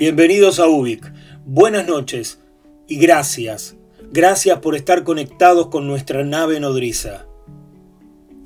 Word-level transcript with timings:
Bienvenidos 0.00 0.58
a 0.60 0.66
Ubik. 0.66 1.12
Buenas 1.44 1.86
noches 1.86 2.40
y 2.88 2.96
gracias. 2.96 3.76
Gracias 4.10 4.58
por 4.60 4.74
estar 4.74 5.04
conectados 5.04 5.66
con 5.66 5.86
nuestra 5.86 6.24
nave 6.24 6.58
nodriza. 6.58 7.26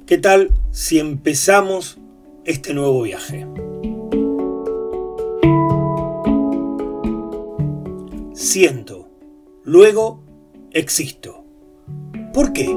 ¿Qué 0.04 0.18
tal 0.18 0.50
si 0.72 0.98
empezamos 0.98 1.98
este 2.44 2.74
nuevo 2.74 3.02
viaje? 3.02 3.46
Siento, 8.32 9.08
luego 9.62 10.24
existo. 10.72 11.44
¿Por 12.32 12.52
qué? 12.52 12.76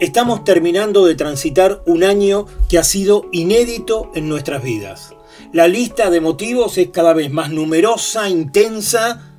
Estamos 0.00 0.44
terminando 0.44 1.04
de 1.04 1.14
transitar 1.14 1.82
un 1.84 2.04
año 2.04 2.46
que 2.70 2.78
ha 2.78 2.84
sido 2.84 3.28
inédito 3.32 4.10
en 4.14 4.30
nuestras 4.30 4.62
vidas. 4.62 5.14
La 5.52 5.68
lista 5.68 6.08
de 6.08 6.22
motivos 6.22 6.78
es 6.78 6.88
cada 6.88 7.12
vez 7.12 7.30
más 7.30 7.50
numerosa, 7.50 8.30
intensa 8.30 9.36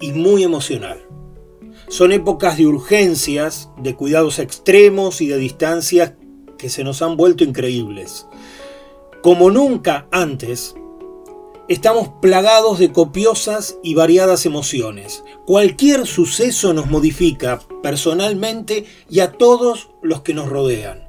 y 0.00 0.12
muy 0.12 0.44
emocional. 0.44 1.06
Son 1.88 2.12
épocas 2.12 2.56
de 2.56 2.66
urgencias, 2.66 3.68
de 3.76 3.96
cuidados 3.96 4.38
extremos 4.38 5.20
y 5.20 5.26
de 5.26 5.36
distancias 5.36 6.14
que 6.56 6.70
se 6.70 6.84
nos 6.84 7.02
han 7.02 7.18
vuelto 7.18 7.44
increíbles. 7.44 8.26
Como 9.22 9.50
nunca 9.50 10.08
antes, 10.10 10.74
Estamos 11.68 12.08
plagados 12.22 12.78
de 12.78 12.92
copiosas 12.92 13.76
y 13.82 13.92
variadas 13.92 14.46
emociones. 14.46 15.22
Cualquier 15.44 16.06
suceso 16.06 16.72
nos 16.72 16.86
modifica 16.86 17.60
personalmente 17.82 18.86
y 19.10 19.20
a 19.20 19.32
todos 19.32 19.90
los 20.00 20.22
que 20.22 20.32
nos 20.32 20.48
rodean. 20.48 21.06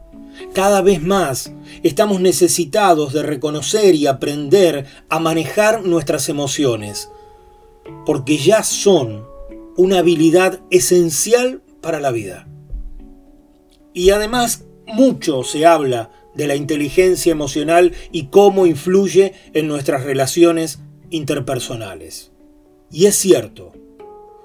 Cada 0.53 0.81
vez 0.81 1.01
más 1.01 1.53
estamos 1.81 2.19
necesitados 2.19 3.13
de 3.13 3.23
reconocer 3.23 3.95
y 3.95 4.07
aprender 4.07 4.85
a 5.07 5.19
manejar 5.19 5.85
nuestras 5.85 6.27
emociones, 6.27 7.09
porque 8.05 8.37
ya 8.37 8.61
son 8.63 9.25
una 9.77 9.99
habilidad 9.99 10.59
esencial 10.71 11.61
para 11.79 12.01
la 12.01 12.11
vida. 12.11 12.49
Y 13.93 14.09
además 14.09 14.65
mucho 14.87 15.45
se 15.45 15.65
habla 15.65 16.11
de 16.39 16.47
la 16.47 16.55
inteligencia 16.55 17.33
emocional 17.33 17.91
y 18.13 18.27
cómo 18.27 18.65
influye 18.65 19.33
en 19.53 19.67
nuestras 19.67 20.05
relaciones 20.05 20.79
interpersonales. 21.09 22.31
Y 22.89 23.07
es 23.07 23.15
cierto, 23.15 23.73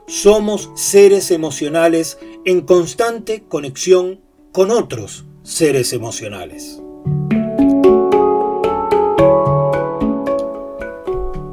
somos 0.08 0.70
seres 0.74 1.30
emocionales 1.30 2.18
en 2.44 2.62
constante 2.62 3.44
conexión 3.46 4.20
con 4.50 4.72
otros 4.72 5.24
seres 5.44 5.92
emocionales. 5.92 6.82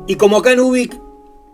Y 0.08 0.16
como 0.16 0.38
acá 0.38 0.54
en 0.54 0.60
Ubik 0.62 1.00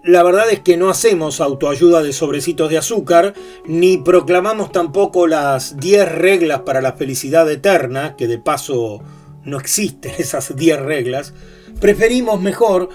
la 0.07 0.23
verdad 0.23 0.49
es 0.49 0.61
que 0.61 0.77
no 0.77 0.89
hacemos 0.89 1.41
autoayuda 1.41 2.01
de 2.01 2.13
sobrecitos 2.13 2.69
de 2.69 2.77
azúcar, 2.77 3.33
ni 3.65 3.97
proclamamos 3.97 4.71
tampoco 4.71 5.27
las 5.27 5.75
10 5.77 6.09
reglas 6.13 6.61
para 6.61 6.81
la 6.81 6.93
felicidad 6.93 7.51
eterna, 7.51 8.15
que 8.15 8.25
de 8.27 8.39
paso 8.39 9.01
no 9.43 9.57
existen 9.57 10.13
esas 10.17 10.55
10 10.55 10.79
reglas. 10.79 11.33
Preferimos 11.81 12.39
mejor 12.39 12.87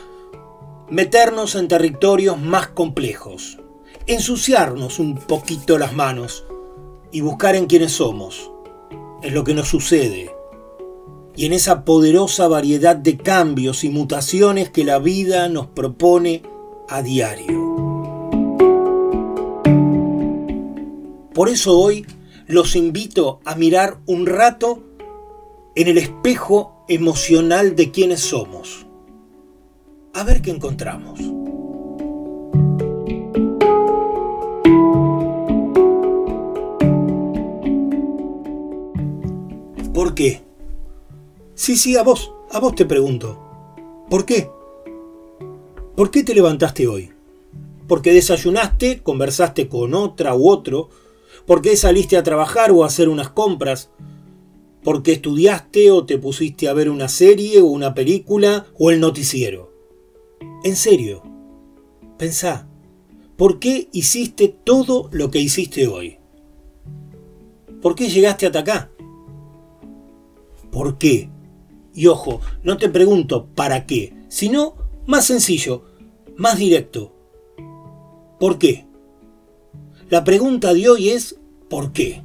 meternos 0.89 1.55
en 1.55 1.69
territorios 1.69 2.41
más 2.41 2.69
complejos, 2.69 3.59
ensuciarnos 4.07 4.99
un 4.99 5.17
poquito 5.17 5.77
las 5.77 5.93
manos 5.93 6.47
y 7.13 7.21
buscar 7.21 7.57
en 7.57 7.67
quiénes 7.67 7.93
somos, 7.93 8.51
en 9.23 9.35
lo 9.35 9.45
que 9.45 9.53
nos 9.53 9.69
sucede 9.69 10.35
y 11.37 11.45
en 11.45 11.53
esa 11.53 11.85
poderosa 11.85 12.49
variedad 12.49 12.97
de 12.97 13.19
cambios 13.19 13.85
y 13.85 13.91
mutaciones 13.91 14.71
que 14.71 14.85
la 14.85 14.99
vida 14.99 15.49
nos 15.49 15.67
propone 15.67 16.43
a 16.89 17.03
diario. 17.03 17.73
Por 21.35 21.49
eso 21.49 21.79
hoy 21.79 22.07
los 22.47 22.77
invito 22.77 23.41
a 23.45 23.55
mirar 23.55 23.99
un 24.07 24.27
rato 24.27 24.83
en 25.75 25.89
el 25.89 25.99
espejo 25.99 26.85
emocional 26.89 27.75
de 27.75 27.91
quienes 27.91 28.21
somos. 28.21 28.87
A 30.15 30.25
ver 30.25 30.43
qué 30.43 30.51
encontramos. 30.51 31.21
¿Por 39.95 40.15
qué? 40.15 40.43
Sí, 41.55 41.77
sí, 41.77 41.97
a 41.97 42.03
vos, 42.03 42.33
a 42.51 42.59
vos 42.59 42.75
te 42.75 42.85
pregunto. 42.85 43.39
¿Por 44.11 44.27
qué? 44.27 44.51
¿Por 45.97 46.11
qué 46.11 46.23
te 46.23 46.35
levantaste 46.35 46.87
hoy? 46.87 47.11
¿Porque 47.87 48.15
desayunaste, 48.15 49.03
conversaste 49.03 49.69
con 49.69 49.93
otra 49.93 50.35
u 50.35 50.49
otro? 50.49 50.89
¿Por 51.47 51.61
qué 51.61 51.77
saliste 51.77 52.17
a 52.17 52.23
trabajar 52.23 52.71
o 52.71 52.83
a 52.83 52.87
hacer 52.87 53.11
unas 53.11 53.29
compras? 53.29 53.91
¿Por 54.83 55.03
qué 55.03 55.13
estudiaste 55.13 55.91
o 55.91 56.07
te 56.07 56.17
pusiste 56.17 56.69
a 56.69 56.73
ver 56.73 56.89
una 56.89 57.09
serie 57.09 57.61
o 57.61 57.67
una 57.67 57.93
película 57.93 58.67
o 58.79 58.91
el 58.91 59.01
noticiero? 59.01 59.71
En 60.65 60.77
serio, 60.77 61.23
pensá, 62.17 62.67
¿por 63.37 63.59
qué 63.59 63.91
hiciste 63.93 64.49
todo 64.49 65.11
lo 65.13 65.31
que 65.31 65.41
hiciste 65.41 65.89
hoy? 65.89 66.17
¿Por 67.83 67.95
qué 67.95 68.09
llegaste 68.09 68.47
hasta 68.47 68.61
acá? 68.61 68.91
¿Por 70.71 70.97
qué? 70.97 71.29
Y 71.95 72.07
ojo, 72.07 72.41
no 72.63 72.79
te 72.79 72.89
pregunto 72.89 73.47
para 73.55 73.85
qué, 73.85 74.15
sino 74.29 74.82
más 75.07 75.27
sencillo, 75.27 75.83
más 76.37 76.59
directo. 76.59 77.13
¿Por 78.39 78.59
qué? 78.59 78.87
La 80.09 80.25
pregunta 80.25 80.75
de 80.75 80.89
hoy 80.89 81.11
es 81.11 81.39
¿por 81.69 81.93
qué? 81.93 82.23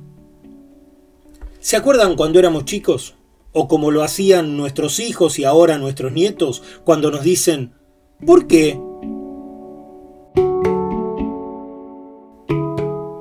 ¿Se 1.60 1.76
acuerdan 1.76 2.16
cuando 2.16 2.40
éramos 2.40 2.66
chicos? 2.66 3.16
O 3.54 3.68
como 3.68 3.92
lo 3.92 4.04
hacían 4.04 4.58
nuestros 4.58 5.00
hijos 5.00 5.40
y 5.40 5.46
ahora 5.46 5.78
nuestros 5.78 6.12
nietos 6.12 6.64
cuando 6.84 7.12
nos 7.12 7.24
dicen 7.24 7.74
¿por 8.26 8.48
qué? 8.48 8.80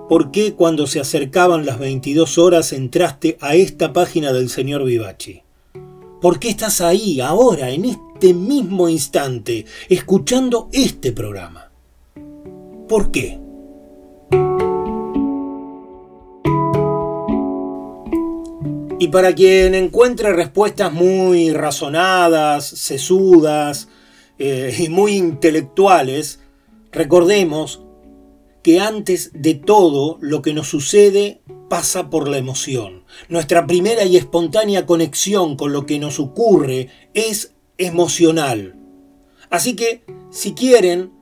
¿Por 0.08 0.30
qué 0.30 0.54
cuando 0.54 0.86
se 0.86 1.00
acercaban 1.00 1.66
las 1.66 1.78
22 1.78 2.38
horas 2.38 2.72
entraste 2.72 3.36
a 3.40 3.54
esta 3.54 3.92
página 3.92 4.32
del 4.32 4.48
señor 4.50 4.84
Vivachi? 4.84 5.42
¿Por 6.20 6.38
qué 6.38 6.48
estás 6.48 6.80
ahí, 6.80 7.20
ahora, 7.20 7.70
en 7.70 7.84
este 7.86 8.05
mismo 8.34 8.88
instante, 8.88 9.64
escuchando 9.88 10.68
este 10.72 11.12
programa? 11.12 11.70
¿Por 12.88 13.10
qué? 13.10 13.38
Y 18.98 19.08
para 19.08 19.34
quien 19.34 19.74
encuentre 19.74 20.32
respuestas 20.32 20.92
muy 20.92 21.52
razonadas, 21.52 22.66
sesudas 22.66 23.88
eh, 24.38 24.74
y 24.78 24.88
muy 24.88 25.12
intelectuales, 25.12 26.40
Recordemos 26.96 27.82
que 28.62 28.80
antes 28.80 29.30
de 29.34 29.52
todo 29.52 30.16
lo 30.22 30.40
que 30.40 30.54
nos 30.54 30.68
sucede 30.68 31.42
pasa 31.68 32.08
por 32.08 32.26
la 32.26 32.38
emoción. 32.38 33.04
Nuestra 33.28 33.66
primera 33.66 34.04
y 34.04 34.16
espontánea 34.16 34.86
conexión 34.86 35.56
con 35.56 35.74
lo 35.74 35.84
que 35.84 35.98
nos 35.98 36.18
ocurre 36.18 36.88
es 37.12 37.52
emocional. 37.78 38.76
Así 39.50 39.76
que, 39.76 40.04
si 40.30 40.54
quieren, 40.54 41.12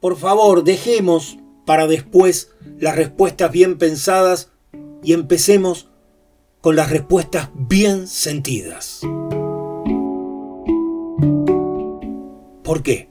por 0.00 0.16
favor, 0.16 0.64
dejemos 0.64 1.38
para 1.66 1.86
después 1.86 2.50
las 2.78 2.96
respuestas 2.96 3.52
bien 3.52 3.78
pensadas 3.78 4.50
y 5.02 5.12
empecemos 5.12 5.88
con 6.60 6.76
las 6.76 6.90
respuestas 6.90 7.50
bien 7.54 8.06
sentidas. 8.06 9.00
¿Por 12.62 12.82
qué? 12.82 13.08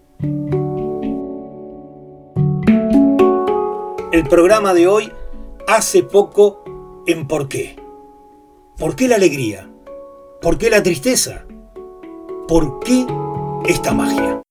El 4.11 4.27
programa 4.27 4.73
de 4.73 4.87
hoy 4.87 5.11
hace 5.67 6.03
poco 6.03 6.63
en 7.05 7.27
por 7.27 7.47
qué. 7.47 7.75
¿Por 8.77 8.95
qué 8.95 9.07
la 9.07 9.15
alegría? 9.15 9.69
¿Por 10.41 10.57
qué 10.57 10.69
la 10.69 10.81
tristeza? 10.81 11.45
¿Por 12.49 12.79
qué 12.79 13.05
esta 13.67 13.93
magia? 13.93 14.41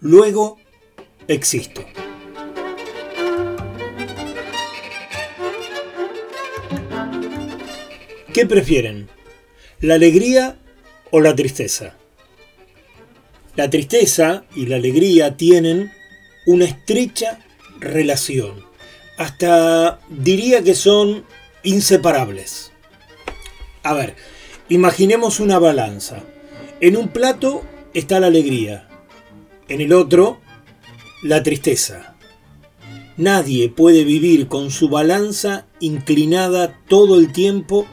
Luego 0.00 0.58
existo. 1.28 1.84
¿Qué 8.34 8.44
prefieren? 8.46 9.08
¿La 9.80 9.94
alegría 9.94 10.58
o 11.12 11.20
la 11.20 11.36
tristeza? 11.36 11.94
La 13.54 13.70
tristeza 13.70 14.44
y 14.56 14.66
la 14.66 14.76
alegría 14.76 15.36
tienen 15.36 15.92
una 16.46 16.64
estrecha 16.64 17.38
relación. 17.78 18.64
Hasta 19.16 20.00
diría 20.08 20.64
que 20.64 20.74
son 20.74 21.24
inseparables. 21.62 22.72
A 23.84 23.94
ver, 23.94 24.16
imaginemos 24.68 25.38
una 25.38 25.60
balanza. 25.60 26.24
En 26.80 26.96
un 26.96 27.08
plato 27.08 27.62
está 27.94 28.20
la 28.20 28.28
alegría, 28.28 28.88
en 29.68 29.80
el 29.80 29.92
otro 29.92 30.40
la 31.22 31.42
tristeza. 31.42 32.16
Nadie 33.16 33.68
puede 33.68 34.04
vivir 34.04 34.48
con 34.48 34.70
su 34.70 34.88
balanza 34.88 35.66
inclinada 35.80 36.80
todo 36.88 37.18
el 37.18 37.32
tiempo 37.32 37.86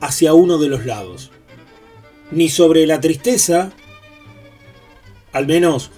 hacia 0.00 0.32
uno 0.32 0.58
de 0.58 0.68
los 0.68 0.86
lados. 0.86 1.30
Ni 2.30 2.48
sobre 2.48 2.86
la 2.86 3.00
tristeza, 3.00 3.72
al 5.32 5.46
menos 5.46 5.90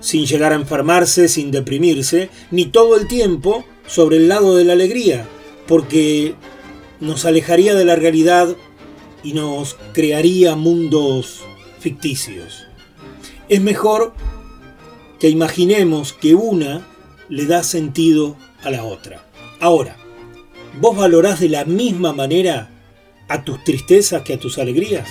sin 0.00 0.26
llegar 0.26 0.52
a 0.52 0.56
enfermarse, 0.56 1.28
sin 1.28 1.50
deprimirse, 1.50 2.28
ni 2.50 2.66
todo 2.66 2.96
el 2.96 3.06
tiempo 3.06 3.64
sobre 3.86 4.16
el 4.16 4.28
lado 4.28 4.56
de 4.56 4.64
la 4.64 4.72
alegría, 4.72 5.26
porque 5.66 6.34
nos 7.00 7.24
alejaría 7.24 7.74
de 7.74 7.84
la 7.84 7.96
realidad 7.96 8.56
y 9.22 9.32
nos 9.34 9.76
crearía 9.92 10.56
mundos 10.56 11.44
ficticios. 11.82 12.66
Es 13.48 13.60
mejor 13.60 14.14
que 15.20 15.28
imaginemos 15.28 16.12
que 16.12 16.34
una 16.34 16.86
le 17.28 17.46
da 17.46 17.62
sentido 17.62 18.36
a 18.62 18.70
la 18.70 18.84
otra. 18.84 19.24
Ahora, 19.60 19.96
¿vos 20.80 20.96
valorás 20.96 21.40
de 21.40 21.48
la 21.48 21.64
misma 21.64 22.12
manera 22.12 22.70
a 23.28 23.44
tus 23.44 23.62
tristezas 23.64 24.22
que 24.22 24.34
a 24.34 24.38
tus 24.38 24.58
alegrías? 24.58 25.08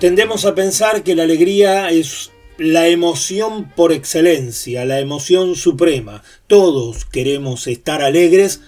Tendemos 0.00 0.44
a 0.46 0.54
pensar 0.54 1.04
que 1.04 1.14
la 1.14 1.22
alegría 1.22 1.90
es 1.90 2.32
la 2.58 2.88
emoción 2.88 3.70
por 3.76 3.92
excelencia, 3.92 4.84
la 4.84 5.00
emoción 5.00 5.54
suprema. 5.54 6.22
Todos 6.46 7.04
queremos 7.04 7.66
estar 7.66 8.02
alegres 8.02 8.62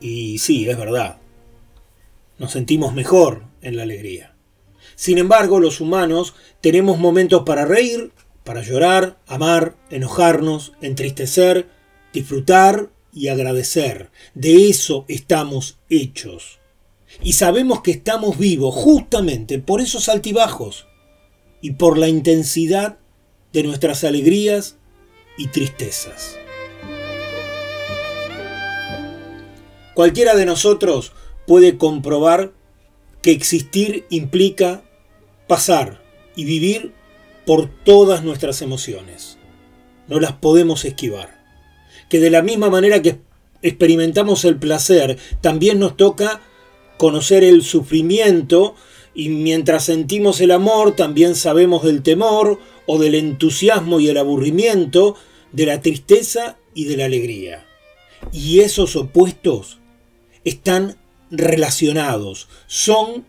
y 0.00 0.38
sí, 0.38 0.68
es 0.68 0.78
verdad. 0.78 1.18
Nos 2.38 2.52
sentimos 2.52 2.94
mejor 2.94 3.42
en 3.60 3.76
la 3.76 3.82
alegría. 3.82 4.37
Sin 4.98 5.18
embargo, 5.18 5.60
los 5.60 5.80
humanos 5.80 6.34
tenemos 6.60 6.98
momentos 6.98 7.44
para 7.46 7.64
reír, 7.64 8.10
para 8.42 8.62
llorar, 8.62 9.16
amar, 9.28 9.76
enojarnos, 9.90 10.72
entristecer, 10.80 11.68
disfrutar 12.12 12.90
y 13.12 13.28
agradecer. 13.28 14.10
De 14.34 14.68
eso 14.68 15.04
estamos 15.06 15.78
hechos. 15.88 16.58
Y 17.22 17.34
sabemos 17.34 17.80
que 17.82 17.92
estamos 17.92 18.38
vivos 18.38 18.74
justamente 18.74 19.60
por 19.60 19.80
esos 19.80 20.08
altibajos 20.08 20.88
y 21.60 21.74
por 21.74 21.96
la 21.96 22.08
intensidad 22.08 22.98
de 23.52 23.62
nuestras 23.62 24.02
alegrías 24.02 24.78
y 25.36 25.46
tristezas. 25.46 26.36
Cualquiera 29.94 30.34
de 30.34 30.44
nosotros 30.44 31.12
puede 31.46 31.78
comprobar 31.78 32.52
que 33.22 33.30
existir 33.30 34.04
implica 34.10 34.82
pasar 35.48 36.04
y 36.36 36.44
vivir 36.44 36.92
por 37.44 37.68
todas 37.68 38.22
nuestras 38.22 38.62
emociones. 38.62 39.38
No 40.06 40.20
las 40.20 40.32
podemos 40.32 40.84
esquivar 40.84 41.38
que 42.08 42.20
de 42.20 42.30
la 42.30 42.42
misma 42.42 42.70
manera 42.70 43.02
que 43.02 43.20
experimentamos 43.62 44.44
el 44.44 44.56
placer, 44.56 45.18
también 45.40 45.78
nos 45.78 45.96
toca 45.96 46.40
conocer 46.96 47.44
el 47.44 47.62
sufrimiento 47.62 48.74
y 49.14 49.28
mientras 49.30 49.84
sentimos 49.84 50.40
el 50.40 50.52
amor 50.52 50.94
también 50.94 51.34
sabemos 51.34 51.82
del 51.82 52.02
temor 52.02 52.60
o 52.86 52.98
del 52.98 53.14
entusiasmo 53.14 54.00
y 54.00 54.08
el 54.08 54.16
aburrimiento, 54.16 55.16
de 55.52 55.66
la 55.66 55.80
tristeza 55.80 56.58
y 56.74 56.84
de 56.84 56.96
la 56.96 57.06
alegría. 57.06 57.66
Y 58.32 58.60
esos 58.60 58.96
opuestos 58.96 59.78
están 60.44 60.96
relacionados, 61.30 62.48
son 62.66 63.26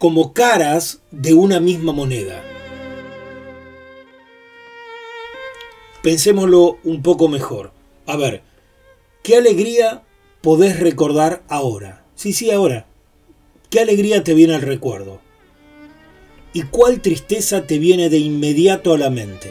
como 0.00 0.32
caras 0.32 1.02
de 1.10 1.34
una 1.34 1.60
misma 1.60 1.92
moneda. 1.92 2.42
Pensémoslo 6.02 6.78
un 6.84 7.02
poco 7.02 7.28
mejor. 7.28 7.72
A 8.06 8.16
ver, 8.16 8.40
¿qué 9.22 9.36
alegría 9.36 10.02
podés 10.40 10.80
recordar 10.80 11.42
ahora? 11.48 12.06
Sí, 12.14 12.32
sí, 12.32 12.50
ahora. 12.50 12.86
¿Qué 13.68 13.80
alegría 13.80 14.24
te 14.24 14.32
viene 14.32 14.54
al 14.54 14.62
recuerdo? 14.62 15.20
¿Y 16.54 16.62
cuál 16.62 17.02
tristeza 17.02 17.66
te 17.66 17.78
viene 17.78 18.08
de 18.08 18.16
inmediato 18.16 18.94
a 18.94 18.98
la 18.98 19.10
mente? 19.10 19.50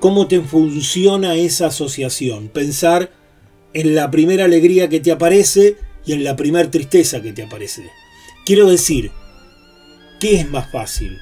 ¿Cómo 0.00 0.28
te 0.28 0.42
funciona 0.42 1.34
esa 1.36 1.68
asociación? 1.68 2.48
Pensar 2.48 3.10
en 3.72 3.94
la 3.94 4.10
primera 4.10 4.44
alegría 4.44 4.90
que 4.90 5.00
te 5.00 5.10
aparece 5.10 5.78
y 6.06 6.12
en 6.12 6.24
la 6.24 6.36
primera 6.36 6.70
tristeza 6.70 7.22
que 7.22 7.32
te 7.32 7.42
aparece. 7.42 7.90
Quiero 8.44 8.68
decir, 8.68 9.10
¿qué 10.20 10.40
es 10.40 10.50
más 10.50 10.70
fácil? 10.70 11.18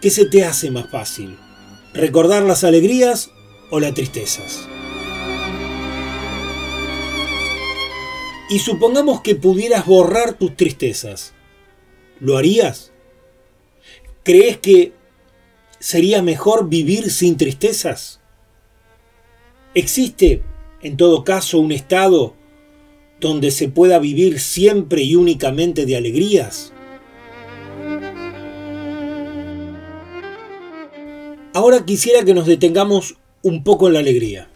¿Qué 0.00 0.10
se 0.10 0.26
te 0.26 0.44
hace 0.44 0.70
más 0.70 0.88
fácil? 0.88 1.36
recordar 1.96 2.42
las 2.42 2.62
alegrías 2.62 3.30
o 3.70 3.80
las 3.80 3.94
tristezas. 3.94 4.68
Y 8.48 8.60
supongamos 8.60 9.22
que 9.22 9.34
pudieras 9.34 9.86
borrar 9.86 10.34
tus 10.34 10.56
tristezas. 10.56 11.34
¿Lo 12.20 12.36
harías? 12.36 12.92
¿Crees 14.22 14.58
que 14.58 14.92
sería 15.80 16.22
mejor 16.22 16.68
vivir 16.68 17.10
sin 17.10 17.36
tristezas? 17.36 18.20
¿Existe, 19.74 20.42
en 20.80 20.96
todo 20.96 21.24
caso, 21.24 21.58
un 21.58 21.72
estado 21.72 22.34
donde 23.20 23.50
se 23.50 23.68
pueda 23.68 23.98
vivir 23.98 24.40
siempre 24.40 25.02
y 25.02 25.14
únicamente 25.14 25.86
de 25.86 25.96
alegrías? 25.96 26.72
Ahora 31.54 31.86
quisiera 31.86 32.24
que 32.24 32.34
nos 32.34 32.46
detengamos 32.46 33.16
un 33.42 33.64
poco 33.64 33.86
en 33.86 33.94
la 33.94 34.00
alegría. 34.00 34.50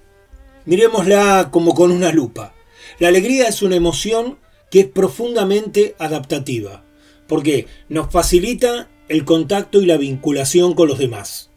Miremosla 0.66 1.48
como 1.50 1.74
con 1.74 1.90
una 1.90 2.12
lupa. 2.12 2.54
La 2.98 3.08
alegría 3.08 3.48
es 3.48 3.62
una 3.62 3.76
emoción 3.76 4.38
que 4.70 4.80
es 4.80 4.86
profundamente 4.86 5.94
adaptativa, 5.98 6.84
porque 7.26 7.66
nos 7.88 8.12
facilita 8.12 8.88
el 9.08 9.24
contacto 9.24 9.82
y 9.82 9.86
la 9.86 9.96
vinculación 9.96 10.74
con 10.74 10.88
los 10.88 10.98
demás, 10.98 11.50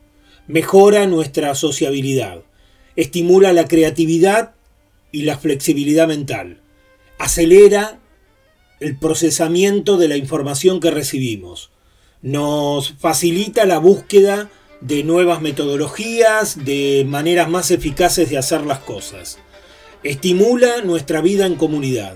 mejora 0.47 1.05
nuestra 1.05 1.53
sociabilidad, 1.53 2.41
estimula 2.95 3.53
la 3.53 3.67
creatividad 3.67 4.55
y 5.11 5.21
la 5.21 5.37
flexibilidad 5.37 6.07
mental, 6.07 6.62
acelera 7.17 7.99
el 8.79 8.97
procesamiento 8.97 9.97
de 9.97 10.07
la 10.07 10.17
información 10.17 10.79
que 10.79 10.91
recibimos, 10.91 11.71
nos 12.21 12.93
facilita 12.93 13.65
la 13.65 13.77
búsqueda 13.77 14.49
de 14.81 15.03
nuevas 15.03 15.41
metodologías, 15.41 16.65
de 16.65 17.05
maneras 17.07 17.49
más 17.49 17.71
eficaces 17.71 18.29
de 18.29 18.37
hacer 18.37 18.61
las 18.65 18.79
cosas. 18.79 19.39
Estimula 20.03 20.81
nuestra 20.83 21.21
vida 21.21 21.45
en 21.45 21.55
comunidad. 21.55 22.15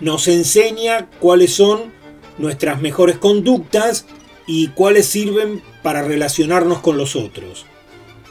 Nos 0.00 0.28
enseña 0.28 1.10
cuáles 1.20 1.54
son 1.54 1.92
nuestras 2.38 2.80
mejores 2.80 3.18
conductas 3.18 4.06
y 4.46 4.68
cuáles 4.68 5.06
sirven 5.06 5.62
para 5.82 6.02
relacionarnos 6.02 6.78
con 6.80 6.96
los 6.96 7.16
otros. 7.16 7.66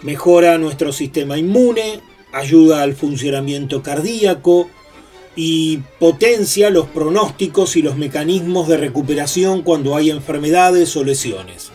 Mejora 0.01 0.57
nuestro 0.57 0.93
sistema 0.93 1.37
inmune, 1.37 2.01
ayuda 2.31 2.81
al 2.81 2.95
funcionamiento 2.95 3.81
cardíaco 3.81 4.69
y 5.35 5.77
potencia 5.99 6.69
los 6.69 6.87
pronósticos 6.87 7.75
y 7.75 7.81
los 7.81 7.97
mecanismos 7.97 8.67
de 8.67 8.77
recuperación 8.77 9.61
cuando 9.63 9.95
hay 9.95 10.09
enfermedades 10.09 10.95
o 10.95 11.03
lesiones. 11.03 11.71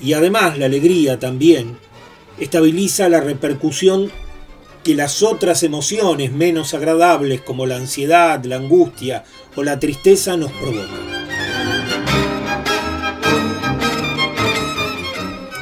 Y 0.00 0.12
además 0.12 0.58
la 0.58 0.66
alegría 0.66 1.18
también 1.18 1.78
estabiliza 2.38 3.08
la 3.08 3.20
repercusión 3.20 4.10
que 4.84 4.94
las 4.94 5.22
otras 5.22 5.62
emociones 5.62 6.32
menos 6.32 6.72
agradables 6.72 7.42
como 7.42 7.66
la 7.66 7.76
ansiedad, 7.76 8.42
la 8.44 8.56
angustia 8.56 9.24
o 9.56 9.62
la 9.62 9.78
tristeza 9.78 10.36
nos 10.36 10.52
provocan. 10.52 11.10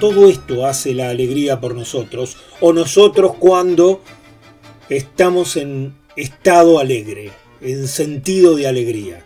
Todo 0.00 0.28
esto 0.28 0.64
hace 0.64 0.95
la 0.95 1.11
alegría 1.11 1.61
por 1.61 1.75
nosotros 1.75 2.37
o 2.61 2.73
nosotros 2.73 3.33
cuando 3.40 4.00
estamos 4.88 5.57
en 5.57 5.95
estado 6.18 6.78
alegre, 6.78 7.30
en 7.60 7.88
sentido 7.88 8.56
de 8.56 8.66
alegría. 8.66 9.25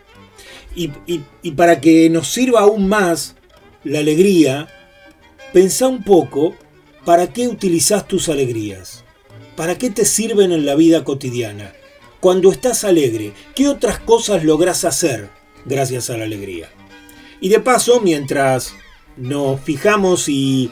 y, 0.75 1.51
para 1.51 1.79
que 1.81 2.09
nos 2.09 2.29
sirva 2.29 2.61
aún 2.61 2.87
más 2.87 3.35
la 3.83 3.99
alegría, 3.99 4.67
pensá 5.51 5.87
un 5.87 6.03
poco 6.03 6.55
para 7.05 7.31
qué 7.31 7.47
utilizás 7.47 8.07
tus 8.07 8.29
alegrías, 8.29 9.03
para 9.55 9.77
qué 9.77 9.89
te 9.89 10.05
sirven 10.05 10.51
en 10.51 10.65
la 10.65 10.75
vida 10.75 11.03
cotidiana. 11.03 11.73
Cuando 12.19 12.51
estás 12.51 12.83
alegre, 12.83 13.33
¿qué 13.53 13.67
otras 13.67 13.99
cosas 13.99 14.43
lográs 14.43 14.85
hacer 14.85 15.29
gracias 15.65 16.09
a 16.09 16.17
la 16.17 16.23
alegría? 16.23 16.69
Y 17.41 17.49
de 17.49 17.59
paso, 17.59 17.99
mientras 17.99 18.73
nos 19.17 19.59
fijamos 19.61 20.29
y 20.29 20.71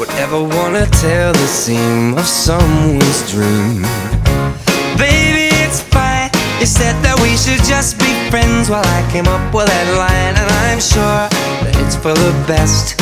would 0.00 0.08
ever 0.12 0.42
wanna 0.42 0.86
tell 0.86 1.30
the 1.30 1.46
seam 1.46 2.16
of 2.16 2.26
someone's 2.26 3.30
dream. 3.30 3.82
Baby, 4.96 5.52
it's 5.60 5.82
fine. 5.82 6.30
You 6.58 6.64
said 6.64 6.96
that 7.04 7.20
we 7.20 7.36
should 7.36 7.62
just 7.68 7.98
be 7.98 8.08
friends 8.30 8.70
while 8.70 8.86
I 8.96 9.04
came 9.12 9.28
up 9.28 9.44
with 9.52 9.68
that 9.68 9.88
line, 10.00 10.34
and 10.40 10.48
I'm 10.64 10.80
sure 10.80 11.28
that 11.60 11.76
it's 11.84 11.96
for 11.96 12.14
the 12.16 12.32
best. 12.48 12.96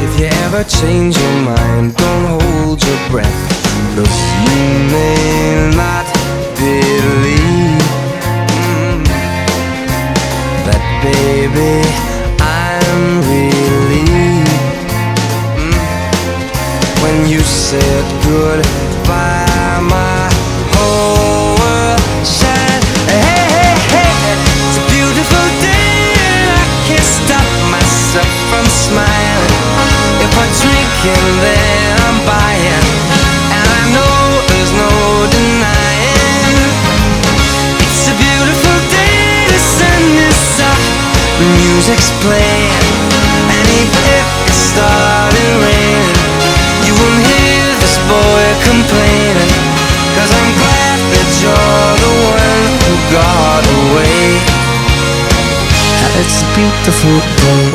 If 0.00 0.10
you 0.18 0.32
ever 0.48 0.64
change 0.64 1.20
your 1.20 1.36
mind, 1.44 1.94
don't 2.00 2.40
hold 2.40 2.80
your 2.80 3.00
breath. 3.12 3.40
Look, 3.92 4.08
you 4.48 4.64
may 4.88 5.68
not 5.76 6.08
believe 6.56 7.84
mm, 8.56 9.04
that, 10.64 10.82
baby, 11.04 11.84
I'm 12.40 13.27
said 17.68 18.04
goodbye, 18.24 19.76
my 19.92 20.24
whole 20.72 21.52
world 21.60 22.00
shined 22.24 22.84
Hey, 23.12 23.44
hey, 23.60 23.76
hey, 23.92 24.12
it's 24.32 24.80
a 24.80 24.84
beautiful 24.88 25.46
day. 25.60 26.00
And 26.16 26.48
I 26.48 26.64
can't 26.88 27.04
stop 27.04 27.44
myself 27.68 28.30
from 28.48 28.64
smiling. 28.64 29.52
If 30.24 30.32
I 30.32 30.46
drink 30.64 30.96
and 31.12 31.28
then 31.44 31.88
I'm 32.08 32.18
buying. 32.24 32.84
And 33.52 33.68
I 33.68 33.82
know 33.92 34.16
there's 34.48 34.72
no 34.72 34.92
denying. 35.28 36.72
It's 37.84 38.08
a 38.08 38.16
beautiful 38.16 38.78
day, 38.96 39.44
the 39.44 39.60
sun 39.60 40.02
is 40.24 40.40
up 40.64 40.80
the 41.36 41.46
music's 41.60 42.16
playing. 42.24 42.84
And 43.52 43.64
even 43.76 44.04
if 44.08 44.28
it 44.48 44.56
started 44.56 45.52
raining 45.60 46.16
You 46.88 46.94
won't 46.96 47.20
hear 47.20 47.34
this 47.34 47.37
boy 48.08 48.44
complaining 48.64 49.52
Cause 50.16 50.32
I'm 50.32 50.50
glad 50.56 50.98
that 51.12 51.28
you're 51.44 51.94
the 52.04 52.12
one 52.26 52.72
who 52.82 52.94
got 53.12 53.62
away. 53.78 54.58
It's 56.18 56.42
a 56.42 56.48
beautiful 56.56 57.18
day 57.38 57.66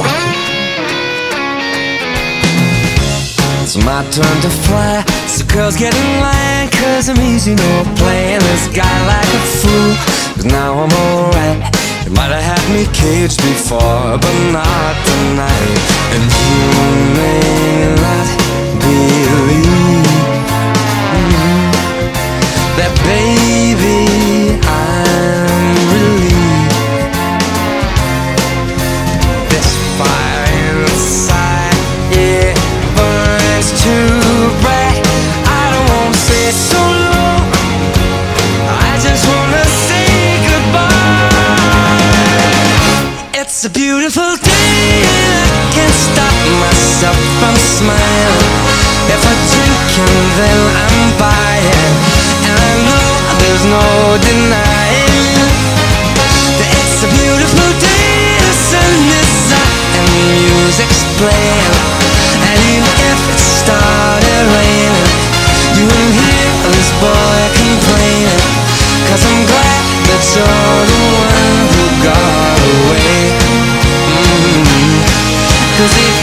It's 3.63 3.77
my 3.77 4.03
turn 4.11 4.37
to 4.43 4.51
fly. 4.67 5.05
So 5.27 5.45
girls 5.45 5.77
get 5.77 5.95
in 5.95 6.09
line 6.19 6.67
Cause 6.69 7.07
I'm 7.09 7.21
easy, 7.21 7.55
no 7.55 7.71
playing. 7.95 8.41
This 8.41 8.67
guy 8.75 8.95
like 9.07 9.31
a 9.39 9.43
fool 9.61 9.91
Cause 10.35 10.45
now 10.45 10.73
I'm 10.83 10.91
alright. 10.91 11.59
You 12.05 12.11
might 12.11 12.35
have 12.35 12.43
had 12.43 12.63
me 12.75 12.83
caged 12.91 13.39
before, 13.39 14.19
but 14.19 14.37
not 14.51 14.93
tonight. 15.07 15.79
And 16.11 16.23
you 16.27 16.59
may 17.15 17.95
not 18.01 18.42
believe 18.83 20.07
mm. 21.15 21.71
that, 22.77 22.91
baby, 23.07 24.59
I'm 24.67 25.75
relieved. 25.95 26.75
This 29.51 29.69
fire 29.99 30.79
inside, 30.91 31.77
it 32.11 32.55
burns 32.97 33.69
too 33.83 34.51
bright. 34.61 35.03
I 35.47 35.63
don't 35.73 35.87
wanna 35.93 36.17
long. 37.13 37.45
I 38.67 38.91
just 39.01 39.23
wanna 39.31 39.65
say 39.87 40.07
goodbye. 40.49 41.13
It's 43.39 43.65
a 43.65 43.69
beautiful 43.69 44.35
day 44.37 45.03
I 45.03 45.71
can't 45.73 45.93
stop 45.93 46.35
myself 46.59 47.17
from 47.39 47.55
smiling 47.55 48.72
If 49.09 49.21
I 49.25 49.33
drink 49.51 49.91
and 49.99 50.27
then 50.39 50.59
I'm 50.87 51.09
buying. 51.19 51.93
And 52.47 52.55
I 52.55 52.73
know 52.87 53.07
there's 53.39 53.65
no 53.65 53.83
denying 54.19 55.39
That 56.59 56.71
it's 56.71 57.03
a 57.03 57.09
beautiful 57.11 57.69
day, 57.79 58.39
the 58.39 58.53
sun 58.55 58.93
and 59.99 60.07
the 60.07 60.25
music's 60.47 61.03
playing. 61.19 61.75
And 62.47 62.57
even 62.71 62.95
if 63.11 63.19
it 63.31 63.39
started 63.39 64.43
raining 64.55 65.11
You 65.75 65.83
won't 65.87 66.13
hear 66.15 66.53
this 66.71 66.89
boy 66.99 67.39
complaining. 67.59 68.43
Cause 69.07 69.23
I'm 69.27 69.43
glad 69.45 69.83
that 70.07 70.23
you're 70.31 70.83
the 70.87 71.01
one 71.11 71.57
who 71.75 71.83
got 72.07 72.59
away. 72.71 73.35
Mm-hmm. 74.07 74.99
Cause 75.77 75.95
if 75.99 76.22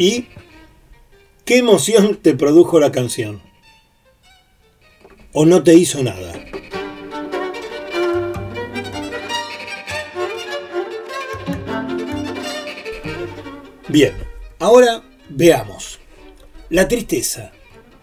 ¿Y 0.00 0.28
qué 1.44 1.58
emoción 1.58 2.16
te 2.16 2.32
produjo 2.32 2.80
la 2.80 2.90
canción? 2.90 3.42
¿O 5.34 5.44
no 5.44 5.62
te 5.62 5.74
hizo 5.74 6.02
nada? 6.02 6.32
Bien, 13.88 14.14
ahora 14.58 15.02
veamos. 15.28 15.98
La 16.70 16.88
tristeza. 16.88 17.52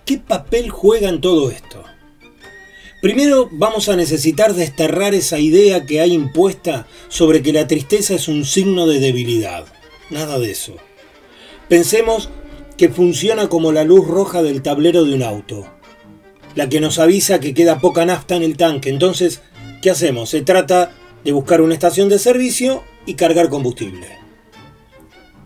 ¿Qué 0.06 0.20
papel 0.20 0.70
juega 0.70 1.10
en 1.10 1.20
todo 1.20 1.50
esto? 1.50 1.84
Primero 3.02 3.50
vamos 3.52 3.90
a 3.90 3.96
necesitar 3.96 4.54
desterrar 4.54 5.16
esa 5.16 5.40
idea 5.40 5.88
que 5.88 6.00
hay 6.00 6.14
impuesta 6.14 6.86
sobre 7.08 7.42
que 7.42 7.54
la 7.54 7.66
tristeza 7.66 8.14
es 8.14 8.28
un 8.28 8.46
signo 8.46 8.86
de 8.86 9.00
debilidad. 9.00 9.66
Nada 10.12 10.38
de 10.38 10.52
eso. 10.52 10.78
Pensemos 11.70 12.30
que 12.78 12.90
funciona 12.90 13.50
como 13.50 13.72
la 13.72 13.84
luz 13.84 14.08
roja 14.08 14.42
del 14.42 14.62
tablero 14.62 15.04
de 15.04 15.16
un 15.16 15.24
auto, 15.24 15.68
la 16.56 16.70
que 16.70 16.80
nos 16.80 16.98
avisa 17.00 17.40
que 17.40 17.54
queda 17.54 17.80
poca 17.80 18.06
nafta 18.06 18.36
en 18.36 18.44
el 18.44 18.56
tanque. 18.56 18.90
Entonces, 18.90 19.42
¿qué 19.82 19.90
hacemos? 19.90 20.30
Se 20.30 20.42
trata 20.42 20.92
de 21.26 21.32
buscar 21.34 21.62
una 21.62 21.74
estación 21.74 22.08
de 22.08 22.20
servicio 22.20 22.84
y 23.06 23.16
cargar 23.16 23.50
combustible. 23.50 24.08